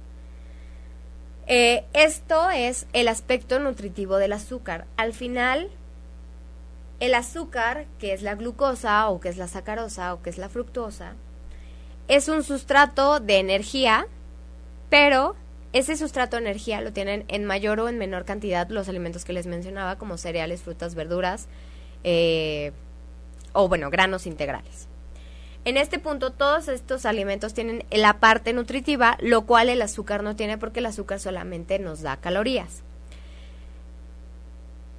[1.45, 4.88] Eh, esto es el aspecto nutritivo del azúcar.
[4.97, 5.70] Al final,
[6.99, 10.49] el azúcar, que es la glucosa o que es la sacarosa o que es la
[10.49, 11.13] fructosa,
[12.07, 14.07] es un sustrato de energía,
[14.89, 15.36] pero
[15.76, 19.34] ese sustrato de energía lo tienen en mayor o en menor cantidad los alimentos que
[19.34, 21.49] les mencionaba, como cereales, frutas, verduras
[22.05, 22.71] eh,
[23.51, 24.88] o, bueno, granos integrales.
[25.65, 30.38] En este punto, todos estos alimentos tienen la parte nutritiva, lo cual el azúcar no
[30.38, 32.82] tiene porque el azúcar solamente nos da calorías.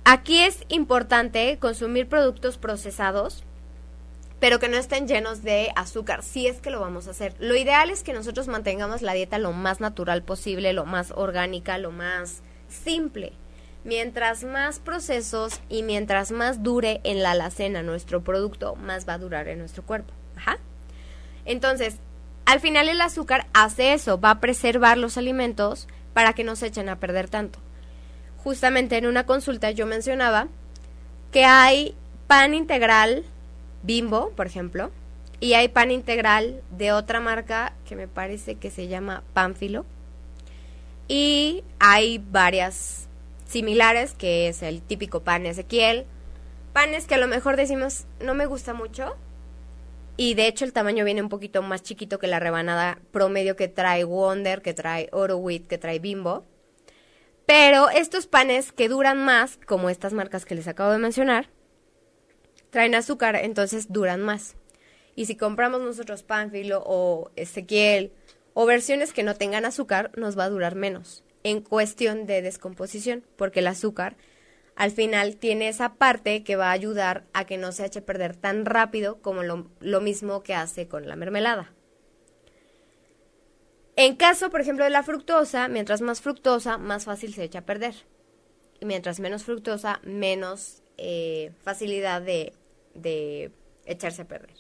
[0.04, 3.44] Aquí es importante consumir productos procesados,
[4.40, 7.34] pero que no estén llenos de azúcar, si es que lo vamos a hacer.
[7.38, 11.78] Lo ideal es que nosotros mantengamos la dieta lo más natural posible, lo más orgánica,
[11.78, 13.32] lo más simple.
[13.84, 19.18] Mientras más procesos y mientras más dure en la alacena nuestro producto, más va a
[19.18, 20.12] durar en nuestro cuerpo.
[20.36, 20.58] Ajá.
[21.44, 21.96] Entonces,
[22.44, 26.66] al final el azúcar hace eso, va a preservar los alimentos para que no se
[26.66, 27.58] echen a perder tanto.
[28.42, 30.48] Justamente en una consulta yo mencionaba
[31.32, 31.94] que hay
[32.26, 33.24] pan integral
[33.82, 34.90] bimbo, por ejemplo,
[35.40, 39.84] y hay pan integral de otra marca que me parece que se llama Pánfilo.
[41.08, 43.08] Y hay varias
[43.46, 46.06] similares, que es el típico pan Ezequiel.
[46.72, 49.16] Panes que a lo mejor decimos no me gusta mucho,
[50.16, 53.68] y de hecho el tamaño viene un poquito más chiquito que la rebanada promedio que
[53.68, 56.44] trae Wonder, que trae Oro Wheat, que trae Bimbo.
[57.44, 61.50] Pero estos panes que duran más, como estas marcas que les acabo de mencionar,
[62.70, 64.56] traen azúcar, entonces duran más.
[65.14, 68.12] Y si compramos nosotros Pánfilo o Ezequiel
[68.54, 73.24] o versiones que no tengan azúcar, nos va a durar menos en cuestión de descomposición,
[73.36, 74.16] porque el azúcar
[74.74, 78.04] al final tiene esa parte que va a ayudar a que no se eche a
[78.04, 81.72] perder tan rápido como lo, mismo que hace con la mermelada.
[83.96, 87.64] En caso, por ejemplo, de la fructosa, mientras más fructosa, más fácil se echa a
[87.64, 87.94] perder.
[88.78, 92.52] Y mientras menos fructosa, menos eh, facilidad de,
[92.94, 93.50] de
[93.84, 94.56] echarse a perder.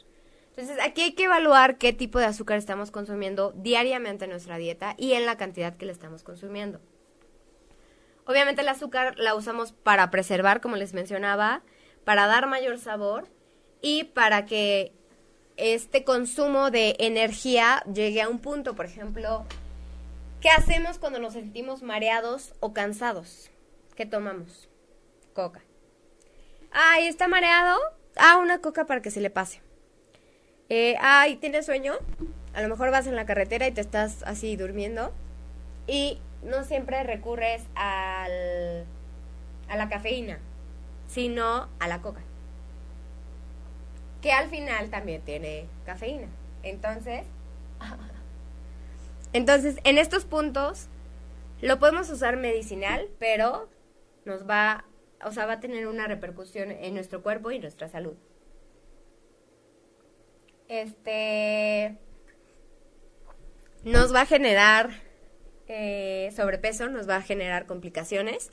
[0.56, 4.94] Entonces, aquí hay que evaluar qué tipo de azúcar estamos consumiendo diariamente en nuestra dieta
[4.96, 6.80] y en la cantidad que le estamos consumiendo.
[8.26, 11.62] Obviamente el azúcar la usamos para preservar, como les mencionaba,
[12.04, 13.28] para dar mayor sabor
[13.82, 14.92] y para que
[15.56, 18.74] este consumo de energía llegue a un punto.
[18.74, 19.44] Por ejemplo,
[20.40, 23.50] ¿qué hacemos cuando nos sentimos mareados o cansados?
[23.94, 24.68] ¿Qué tomamos?
[25.34, 25.65] Coca.
[26.78, 27.74] Ay, ¿está mareado?
[28.16, 29.62] Ah, una coca para que se le pase.
[30.68, 31.94] Eh, ay, ¿tienes sueño?
[32.52, 35.10] A lo mejor vas en la carretera y te estás así durmiendo.
[35.86, 38.84] Y no siempre recurres al,
[39.70, 40.38] a la cafeína,
[41.08, 42.20] sino a la coca.
[44.20, 46.28] Que al final también tiene cafeína.
[46.62, 47.24] Entonces,
[49.32, 50.88] entonces en estos puntos
[51.62, 53.66] lo podemos usar medicinal, pero
[54.26, 54.84] nos va,
[55.24, 58.16] o sea, va a tener una repercusión en nuestro cuerpo y nuestra salud.
[60.68, 61.96] Este
[63.84, 65.06] nos va a generar
[65.68, 68.50] eh, sobrepeso nos va a generar complicaciones.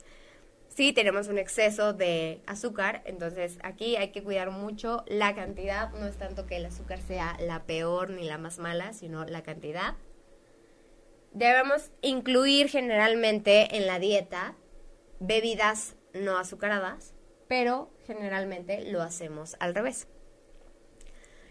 [0.68, 5.90] Si tenemos un exceso de azúcar, entonces aquí hay que cuidar mucho la cantidad.
[5.92, 9.42] No es tanto que el azúcar sea la peor ni la más mala, sino la
[9.42, 9.94] cantidad.
[11.32, 14.56] Debemos incluir generalmente en la dieta
[15.20, 17.12] bebidas no azucaradas,
[17.48, 20.08] pero generalmente lo hacemos al revés.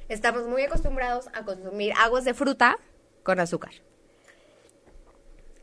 [0.09, 2.77] Estamos muy acostumbrados a consumir aguas de fruta
[3.23, 3.73] con azúcar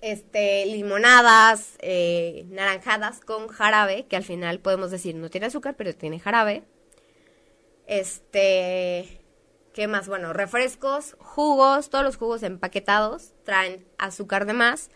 [0.03, 5.95] este, limonadas, eh, naranjadas con jarabe, que al final podemos decir no tiene azúcar, pero
[5.95, 6.65] tiene jarabe.
[7.87, 9.21] Este,
[9.75, 10.09] ¿qué más?
[10.09, 14.91] Bueno, refrescos, jugos, todos los jugos empaquetados traen azúcar de más.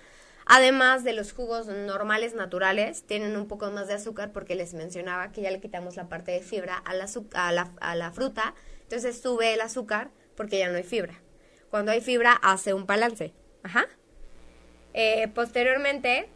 [0.46, 5.32] Además de los jugos normales, naturales, tienen un poco más de azúcar porque les mencionaba
[5.32, 8.54] que ya le quitamos la parte de fibra a la, a la, a la fruta,
[8.82, 11.20] entonces sube el azúcar porque ya no hay fibra.
[11.70, 13.32] Cuando hay fibra hace un balance.
[13.62, 13.86] Ajá.
[14.92, 16.28] Eh, posteriormente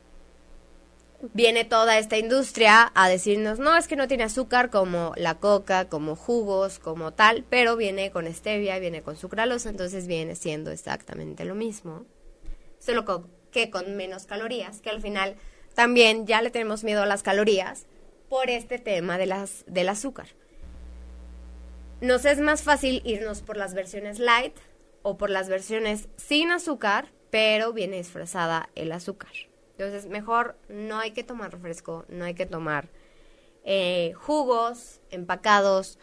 [1.35, 5.89] viene toda esta industria a decirnos, no, es que no tiene azúcar como la coca,
[5.89, 11.45] como jugos, como tal, pero viene con stevia, viene con sucralosa, entonces viene siendo exactamente
[11.45, 12.07] lo mismo,
[12.79, 13.05] solo
[13.51, 15.37] que con menos calorías, que al final
[15.75, 17.87] también ya le tenemos miedo a las calorías
[18.29, 20.29] por este tema de las, del azúcar.
[22.01, 24.57] Nos es más fácil irnos por las versiones light
[25.03, 29.33] o por las versiones sin azúcar, pero viene disfrazada el azúcar.
[29.73, 32.89] Entonces, mejor no hay que tomar refresco, no hay que tomar
[33.65, 35.99] eh, jugos empacados.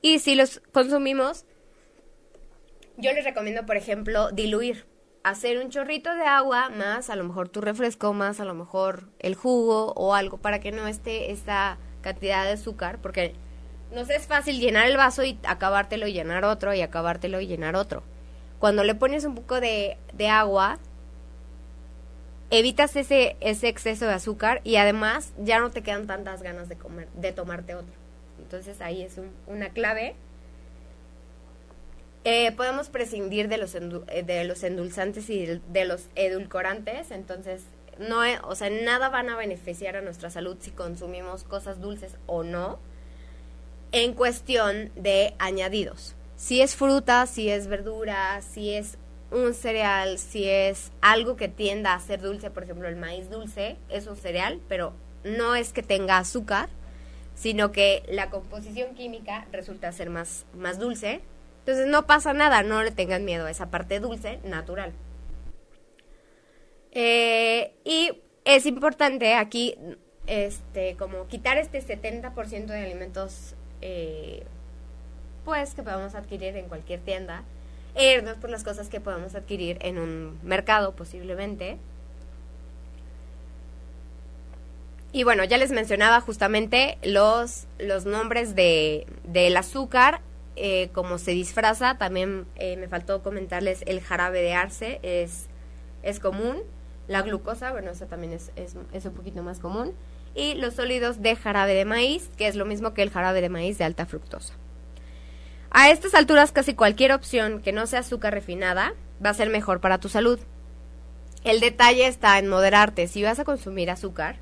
[0.00, 1.44] Y si los consumimos,
[2.96, 4.86] yo les recomiendo, por ejemplo, diluir.
[5.28, 9.10] Hacer un chorrito de agua más, a lo mejor tu refresco más, a lo mejor
[9.18, 13.34] el jugo o algo para que no esté esta cantidad de azúcar, porque
[13.92, 17.76] nos es fácil llenar el vaso y acabártelo y llenar otro y acabártelo y llenar
[17.76, 18.02] otro.
[18.58, 20.78] Cuando le pones un poco de, de agua,
[22.48, 26.76] evitas ese, ese exceso de azúcar y además ya no te quedan tantas ganas de
[26.76, 27.92] comer, de tomarte otro.
[28.38, 30.16] Entonces ahí es una clave.
[32.30, 37.62] Eh, podemos prescindir de los, eh, de los endulzantes y de, los edulcorantes, entonces
[37.98, 42.42] no, o sea, nada van a beneficiar a nuestra salud si consumimos cosas dulces o
[42.42, 42.80] no,
[43.92, 46.16] en cuestión de añadidos.
[46.36, 48.98] Si es fruta, si es verdura, si es
[49.30, 53.78] un cereal, si es algo que tienda a ser dulce, por ejemplo el maíz dulce,
[53.88, 54.92] es un cereal, pero
[55.24, 56.68] no es que tenga azúcar,
[57.34, 61.22] sino que la composición química resulta ser más, más dulce.
[61.68, 64.94] Entonces no pasa nada, no le tengan miedo a esa parte dulce natural.
[66.92, 68.10] Eh, y
[68.46, 69.74] es importante aquí,
[70.26, 74.46] este, como quitar este 70% de alimentos, eh,
[75.44, 77.44] pues que podemos adquirir en cualquier tienda
[77.94, 81.76] irnos por las cosas que podemos adquirir en un mercado posiblemente.
[85.12, 90.22] Y bueno, ya les mencionaba justamente los, los nombres de, del azúcar,
[90.60, 91.98] eh, como se disfraza.
[91.98, 95.46] También eh, me faltó comentarles el jarabe de arce, es,
[96.02, 96.58] es común.
[97.06, 99.94] La glucosa, bueno, eso también es, es, es un poquito más común.
[100.34, 103.48] Y los sólidos de jarabe de maíz, que es lo mismo que el jarabe de
[103.48, 104.54] maíz de alta fructosa.
[105.70, 108.94] A estas alturas casi cualquier opción que no sea azúcar refinada
[109.24, 110.38] va a ser mejor para tu salud.
[111.44, 113.06] El detalle está en moderarte.
[113.06, 114.36] Si vas a consumir azúcar,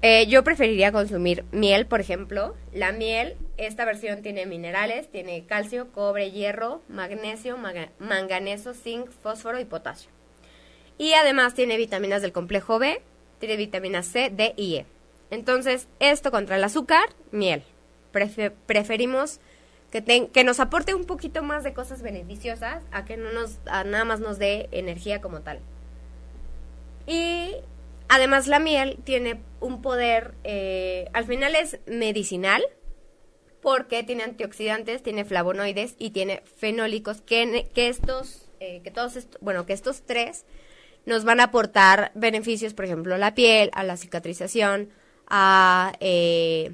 [0.00, 2.54] eh, yo preferiría consumir miel, por ejemplo.
[2.72, 7.58] La miel, esta versión tiene minerales, tiene calcio, cobre, hierro, magnesio,
[7.98, 10.10] manganeso, zinc, fósforo y potasio.
[10.98, 13.02] Y además tiene vitaminas del complejo B,
[13.40, 14.86] tiene vitaminas C, D y E.
[15.30, 17.64] Entonces, esto contra el azúcar, miel.
[18.66, 19.40] preferimos
[19.90, 24.04] que, que nos aporte un poquito más de cosas beneficiosas a que no nos nada
[24.04, 25.60] más nos dé energía como tal.
[27.06, 27.56] Y
[28.08, 32.62] además la miel tiene un poder, eh, al final es medicinal,
[33.60, 39.72] porque tiene antioxidantes, tiene flavonoides y tiene fenólicos que, estos, eh, que todos bueno, que
[39.72, 40.44] estos tres
[41.06, 44.90] nos van a aportar beneficios, por ejemplo, a la piel, a la cicatrización,
[45.26, 46.72] a eh,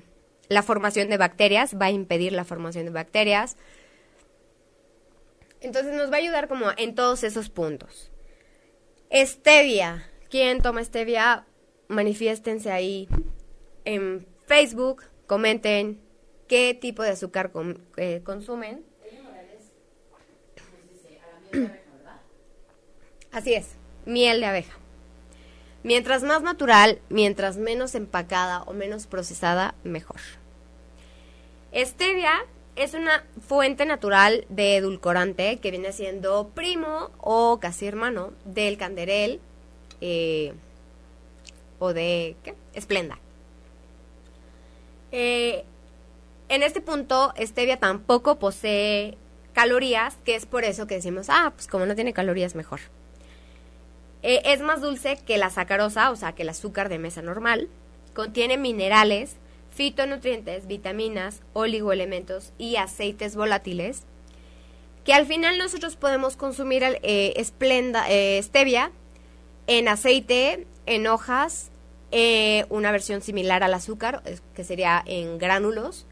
[0.49, 3.57] la formación de bacterias, va a impedir la formación de bacterias.
[5.61, 8.11] Entonces nos va a ayudar como en todos esos puntos.
[9.11, 10.11] Stevia.
[10.35, 11.47] ¿Quién toma stevia?
[11.87, 13.09] Manifiéstense ahí
[13.85, 16.01] en Facebook, comenten
[16.49, 17.53] qué tipo de azúcar
[17.97, 18.85] eh, consumen.
[23.31, 23.77] Así es,
[24.07, 24.77] miel de abeja.
[25.85, 30.19] Mientras más natural, mientras menos empacada o menos procesada, mejor.
[31.73, 38.77] Stevia es una fuente natural de edulcorante que viene siendo primo o casi hermano del
[38.79, 39.41] canderel
[40.07, 40.53] eh,
[41.79, 42.37] o de.
[42.75, 43.19] Esplenda.
[45.13, 45.65] Eh,
[46.51, 49.17] en este punto, stevia tampoco posee
[49.55, 52.81] calorías, que es por eso que decimos, ah, pues como no tiene calorías, mejor.
[54.23, 57.71] Eh, es más dulce que la sacarosa, o sea, que el azúcar de mesa normal.
[58.13, 59.37] Contiene minerales,
[59.71, 64.03] fitonutrientes, vitaminas, oligoelementos y aceites volátiles.
[65.05, 68.07] Que al final nosotros podemos consumir eh, esplenda,
[68.43, 68.91] stevia
[69.67, 71.71] en aceite, en hojas,
[72.69, 74.23] una versión similar al azúcar,
[74.55, 76.07] que sería en gránulos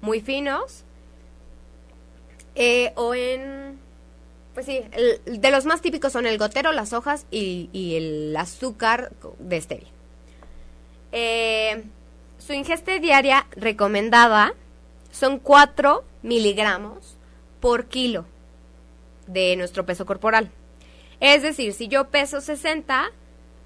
[0.00, 0.84] muy finos,
[2.94, 3.78] o en
[4.56, 4.80] pues sí,
[5.26, 9.88] de los más típicos son el gotero, las hojas y, y el azúcar de stevia.
[11.12, 11.84] Eh,
[12.38, 14.54] su ingesta diaria recomendada
[15.10, 17.18] son 4 miligramos
[17.60, 18.24] por kilo
[19.26, 20.50] de nuestro peso corporal.
[21.20, 23.10] Es decir, si yo peso 60,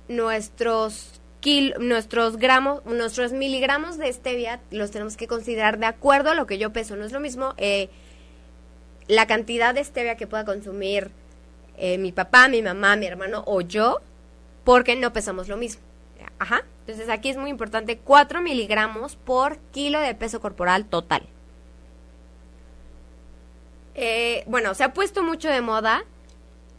[0.09, 6.35] nuestros kil- nuestros gramos, nuestros miligramos de stevia los tenemos que considerar de acuerdo a
[6.35, 6.97] lo que yo peso.
[6.97, 7.89] No es lo mismo eh,
[9.09, 11.11] la cantidad de stevia que pueda consumir
[11.77, 14.01] eh, mi papá, mi mamá, mi hermano o yo,
[14.65, 15.83] porque no pesamos lo mismo.
[16.39, 16.63] Ajá.
[16.87, 21.23] Entonces aquí es muy importante 4 miligramos por kilo de peso corporal total.
[23.95, 26.05] Eh, bueno, se ha puesto mucho de moda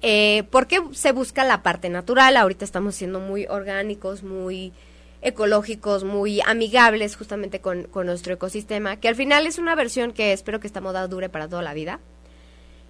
[0.02, 2.38] eh, porque se busca la parte natural.
[2.38, 4.74] Ahorita estamos siendo muy orgánicos, muy
[5.22, 10.60] ecológicos, muy amigables justamente con, nuestro ecosistema, que al final es una versión que espero
[10.60, 12.00] que esta moda dure para toda la vida.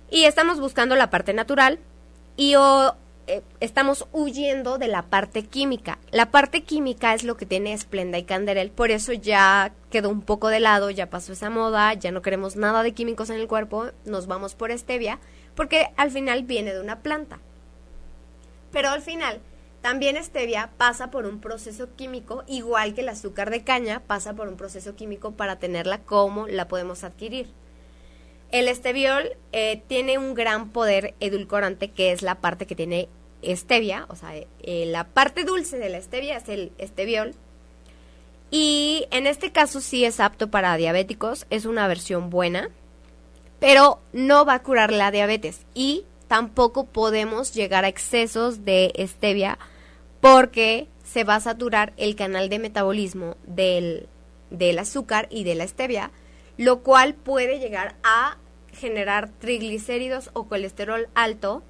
[0.09, 1.79] Y estamos buscando la parte natural
[2.37, 2.95] y o,
[3.27, 5.99] eh, estamos huyendo de la parte química.
[6.11, 10.21] La parte química es lo que tiene Splenda y Canderel, por eso ya quedó un
[10.21, 13.47] poco de lado, ya pasó esa moda, ya no queremos nada de químicos en el
[13.47, 15.19] cuerpo, nos vamos por stevia,
[15.61, 17.39] porque al final viene de una planta.
[18.71, 19.41] Pero al final,
[19.83, 24.47] también stevia pasa por un proceso químico, igual que el azúcar de caña pasa por
[24.47, 27.45] un proceso químico para tenerla como la podemos adquirir.
[28.49, 33.07] El esteviol eh, tiene un gran poder edulcorante, que es la parte que tiene
[33.43, 37.35] stevia, o sea, eh, la parte dulce de la stevia es el esteviol.
[38.49, 42.71] Y en este caso sí es apto para diabéticos, es una versión buena,
[43.61, 49.59] pero no va a curar la diabetes y tampoco podemos llegar a excesos de stevia
[50.19, 54.07] porque se va a saturar el canal de metabolismo del,
[54.49, 56.09] del azúcar y de la stevia,
[56.57, 58.37] lo cual puede llegar a
[58.73, 61.61] generar triglicéridos o colesterol alto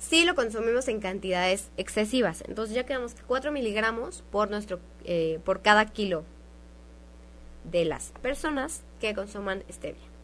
[0.00, 2.42] si lo consumimos en cantidades excesivas.
[2.48, 6.24] Entonces ya quedamos 4 miligramos por, nuestro, eh, por cada kilo
[7.70, 10.15] de las personas que consuman stevia.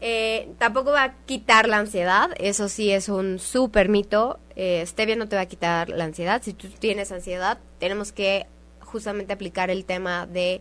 [0.00, 4.38] Eh, tampoco va a quitar la ansiedad, eso sí es un súper mito.
[4.56, 6.42] Eh, stevia no te va a quitar la ansiedad.
[6.42, 8.46] Si tú tienes ansiedad, tenemos que
[8.80, 10.60] justamente aplicar el tema de,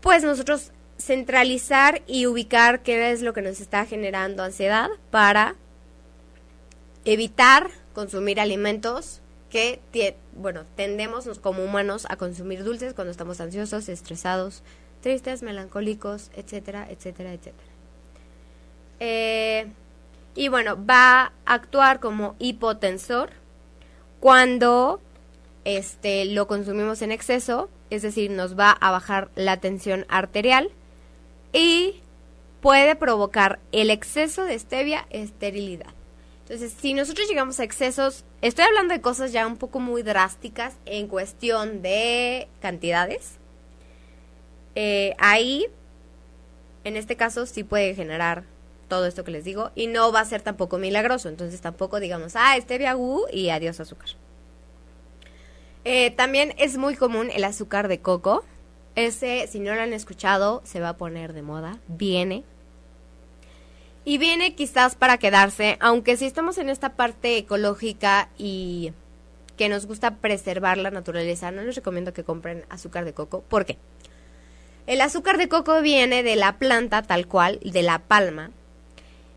[0.00, 5.56] pues nosotros centralizar y ubicar qué es lo que nos está generando ansiedad para
[7.04, 9.80] evitar consumir alimentos que,
[10.36, 14.62] bueno, tendemos como humanos a consumir dulces cuando estamos ansiosos, estresados,
[15.02, 17.69] tristes, melancólicos, etcétera, etcétera, etcétera.
[19.00, 19.66] Eh,
[20.34, 23.30] y bueno, va a actuar como hipotensor
[24.20, 25.00] cuando
[25.64, 30.70] este lo consumimos en exceso, es decir, nos va a bajar la tensión arterial
[31.52, 32.00] y
[32.60, 35.92] puede provocar el exceso de stevia esterilidad.
[36.42, 40.76] Entonces, si nosotros llegamos a excesos, estoy hablando de cosas ya un poco muy drásticas
[40.84, 43.38] en cuestión de cantidades.
[44.74, 45.66] eh, ahí,
[46.84, 48.44] en este caso, sí puede generar
[48.90, 51.30] todo esto que les digo y no va a ser tampoco milagroso.
[51.30, 54.10] Entonces, tampoco digamos, ah, stevia, uh, y adiós azúcar.
[55.86, 58.44] Eh, también es muy común el azúcar de coco.
[58.96, 61.78] Ese, si no lo han escuchado, se va a poner de moda.
[61.88, 62.44] Viene.
[64.04, 68.92] Y viene quizás para quedarse, aunque si estamos en esta parte ecológica y
[69.56, 73.42] que nos gusta preservar la naturaleza, no les recomiendo que compren azúcar de coco.
[73.42, 73.78] ¿Por qué?
[74.86, 78.50] El azúcar de coco viene de la planta tal cual, de la palma.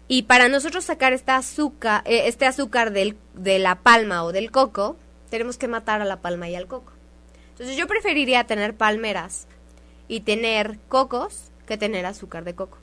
[0.08, 4.52] Y para nosotros sacar esta azúcar, eh, este azúcar del, de la palma o del
[4.52, 4.98] coco,
[5.30, 6.92] tenemos que matar a la palma y al coco.
[7.52, 9.48] Entonces yo preferiría tener palmeras
[10.08, 12.78] y tener cocos que tener azúcar de coco.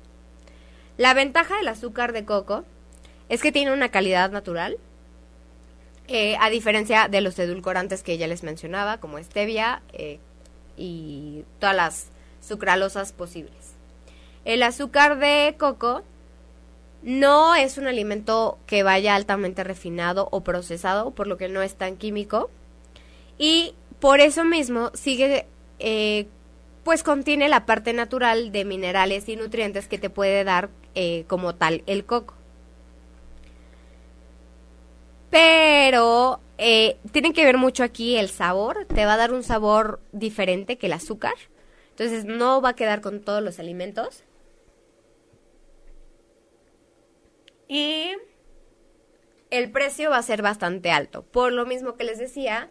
[0.97, 2.65] La ventaja del azúcar de coco
[3.29, 4.79] es que tiene una calidad natural,
[6.09, 10.19] eh, a diferencia de los edulcorantes que ya les mencionaba, como stevia eh,
[10.77, 12.07] y todas las
[12.41, 13.75] sucralosas posibles.
[14.45, 16.03] El azúcar de coco
[17.03, 21.75] no es un alimento que vaya altamente refinado o procesado, por lo que no es
[21.75, 22.51] tan químico.
[23.39, 25.47] Y por eso mismo sigue,
[25.79, 26.27] eh,
[26.85, 31.55] pues contiene la parte natural de minerales y nutrientes que te puede dar eh, como
[31.55, 32.35] tal el coco.
[35.31, 40.01] Pero eh, tiene que ver mucho aquí el sabor, te va a dar un sabor
[40.13, 41.35] diferente que el azúcar.
[41.91, 44.25] Entonces no va a quedar con todos los alimentos.
[47.71, 48.11] Y
[49.51, 51.23] el precio va a ser bastante alto.
[51.23, 52.69] Por lo mismo que les decía,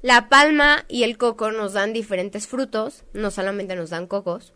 [0.00, 4.54] la palma y el coco nos dan diferentes frutos, no solamente nos dan cocos.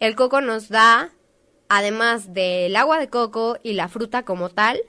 [0.00, 1.12] El coco nos da
[1.68, 4.82] además del agua de coco y la fruta como tal,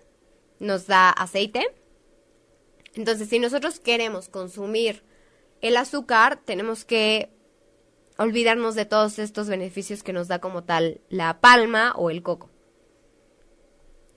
[0.58, 1.68] nos da aceite.
[2.96, 5.04] Entonces, si nosotros queremos consumir
[5.62, 7.30] el azúcar, tenemos que
[8.18, 12.50] olvidarnos de todos estos beneficios que nos da como tal la palma o el coco.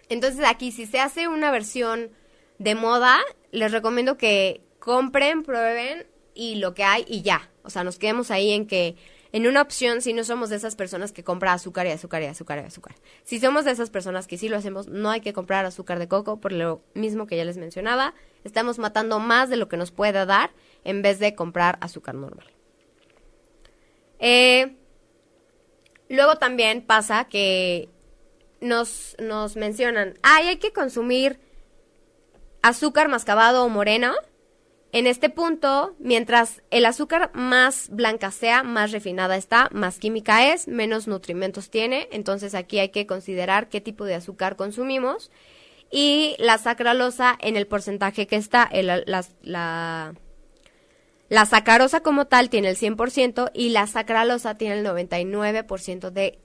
[0.09, 2.11] Entonces aquí si se hace una versión
[2.59, 3.19] de moda,
[3.53, 7.51] les recomiendo que compren, prueben y lo que hay y ya.
[7.63, 8.97] O sea, nos quedemos ahí en que
[9.33, 12.27] en una opción si no somos de esas personas que compra azúcar y azúcar y
[12.27, 12.95] azúcar y azúcar.
[13.25, 16.09] Si somos de esas personas que sí lo hacemos, no hay que comprar azúcar de
[16.09, 18.15] coco por lo mismo que ya les mencionaba.
[18.45, 20.51] Estamos matando más de lo que nos pueda dar
[20.85, 22.51] en vez de comprar azúcar normal.
[24.19, 24.77] Eh,
[26.09, 27.89] luego también pasa que
[28.61, 31.41] nos, nos mencionan, ay, hay que consumir
[32.63, 34.15] azúcar mascabado o moreno.
[34.91, 40.67] En este punto, mientras el azúcar más blanca sea, más refinada está, más química es,
[40.67, 42.09] menos nutrimentos tiene.
[42.11, 45.31] Entonces aquí hay que considerar qué tipo de azúcar consumimos.
[45.91, 50.15] Y la sacralosa en el porcentaje que está, la,
[51.29, 56.39] la sacarosa como tal tiene el 100% y la sacralosa tiene el 99% de,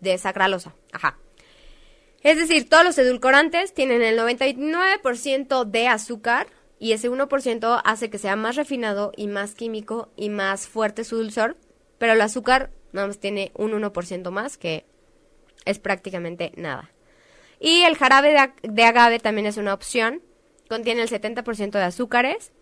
[0.00, 0.74] de sacralosa.
[0.92, 1.18] Ajá.
[2.22, 6.46] Es decir, todos los edulcorantes tienen el 99% de azúcar
[6.78, 11.16] y ese 1% hace que sea más refinado y más químico y más fuerte su
[11.16, 11.56] dulzor,
[11.98, 14.84] pero el azúcar nada más tiene un 1% más que
[15.64, 16.90] es prácticamente nada.
[17.58, 20.22] Y el jarabe de, agave también es una opción,
[20.68, 22.52] contiene el 70% de azúcares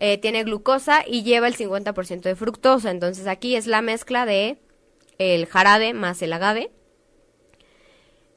[0.00, 2.90] eh, tiene glucosa y lleva el 50% de fructosa.
[2.90, 4.58] Entonces aquí es la mezcla de
[5.18, 6.70] el jarabe más el agave.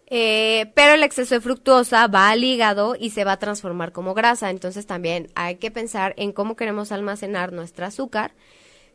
[0.09, 4.13] Eh, pero el exceso de fructosa va al hígado y se va a transformar como
[4.13, 4.49] grasa.
[4.49, 8.34] Entonces también hay que pensar en cómo queremos almacenar nuestra azúcar.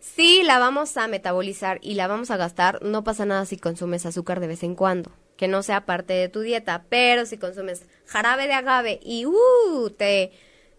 [0.01, 4.07] Si la vamos a metabolizar y la vamos a gastar, no pasa nada si consumes
[4.07, 6.85] azúcar de vez en cuando, que no sea parte de tu dieta.
[6.89, 10.33] Pero si consumes jarabe de agave y uh, te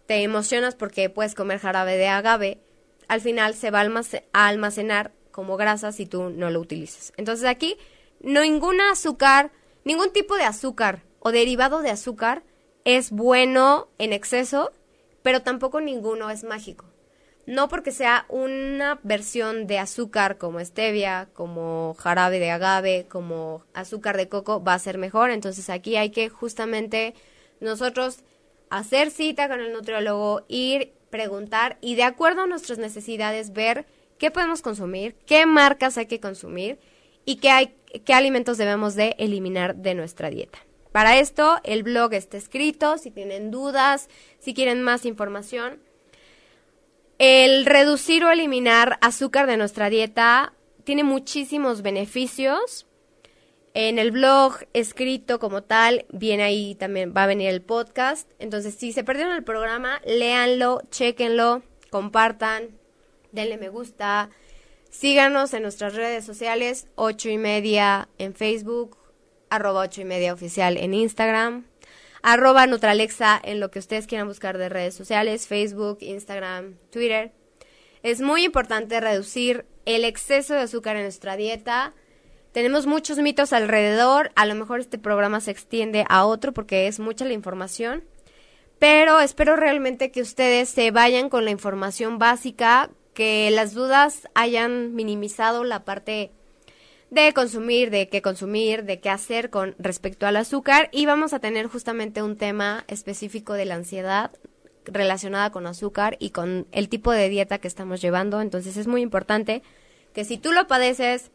[0.06, 2.60] te emocionas porque puedes comer jarabe de agave,
[3.08, 7.12] al final se va a almacenar como grasa si tú no lo utilizas.
[7.18, 7.76] Entonces aquí,
[8.22, 9.52] no ningún azúcar,
[9.84, 12.44] ningún tipo de azúcar o derivado de azúcar
[12.86, 14.72] es bueno en exceso,
[15.22, 16.86] pero tampoco ninguno es mágico.
[17.46, 24.16] No porque sea una versión de azúcar como stevia, como jarabe de agave, como azúcar
[24.16, 25.30] de coco, va a ser mejor.
[25.30, 27.16] Entonces aquí hay que justamente
[27.60, 28.20] nosotros
[28.70, 33.86] hacer cita con el nutriólogo, ir, preguntar y de acuerdo a nuestras necesidades ver
[34.24, 36.80] qué podemos consumir, qué marcas hay que consumir
[37.26, 40.60] y qué, hay, qué alimentos debemos de eliminar de nuestra dieta.
[40.94, 44.08] Para esto el blog está escrito, si tienen dudas,
[44.40, 45.82] si quieren más información.
[47.20, 50.54] El reducir o eliminar azúcar de nuestra dieta
[50.86, 52.88] tiene muchísimos beneficios.
[53.74, 58.32] En el blog escrito como tal, viene ahí también, va a venir el podcast.
[58.40, 62.82] Entonces, si se perdieron el programa, léanlo, chequenlo, compartan,
[63.34, 64.30] denle me gusta.
[64.90, 68.98] Síganos en nuestras redes sociales, ocho y media en Facebook,
[69.50, 71.66] arroba ocho y media oficial en Instagram,
[72.22, 77.34] arroba Nutralexa en lo que ustedes quieran buscar de redes sociales, Facebook, Instagram, Twitter.
[78.04, 81.94] Es muy importante reducir el exceso de azúcar en nuestra dieta
[82.54, 87.00] tenemos muchos mitos alrededor, a lo mejor este programa se extiende a otro porque es
[87.00, 88.04] mucha la información,
[88.78, 94.96] pero espero realmente que ustedes se vayan con la información básica, que las dudas hayan
[94.96, 96.32] minimizado la parte
[97.10, 101.40] de consumir, de qué consumir, de qué hacer con respecto al azúcar y vamos a
[101.40, 104.32] tener justamente un tema específico de la ansiedad
[104.86, 109.02] relacionada con azúcar y con el tipo de dieta que estamos llevando, entonces es muy
[109.02, 109.62] importante
[110.14, 111.32] que si tú lo padeces,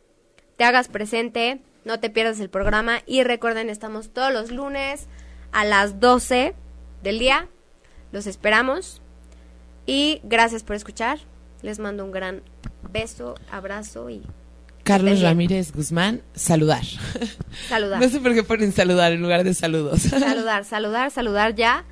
[0.57, 5.07] te hagas presente, no te pierdas el programa y recuerden, estamos todos los lunes
[5.53, 6.55] a las 12
[7.03, 7.49] del día.
[8.13, 9.01] Los esperamos
[9.87, 11.19] y gracias por escuchar.
[11.63, 12.43] Les mando un gran
[12.93, 14.23] beso, abrazo y...
[14.85, 16.85] Carlos Ramírez Guzmán, saludar.
[17.69, 18.01] Saludar.
[18.01, 20.01] No sé por qué ponen saludar en lugar de saludos.
[20.03, 21.85] Saludar, saludar, saludar ya.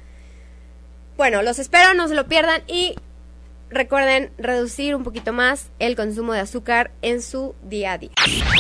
[1.19, 2.95] Bueno, los espero, no se lo pierdan y
[3.69, 8.13] Recuerden reducir un poquito más el consumo de azúcar en su día a día.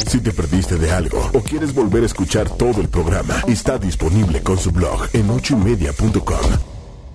[0.07, 4.43] Si te perdiste de algo o quieres volver a escuchar todo el programa, está disponible
[4.43, 6.76] con su blog en ochoymedia.com.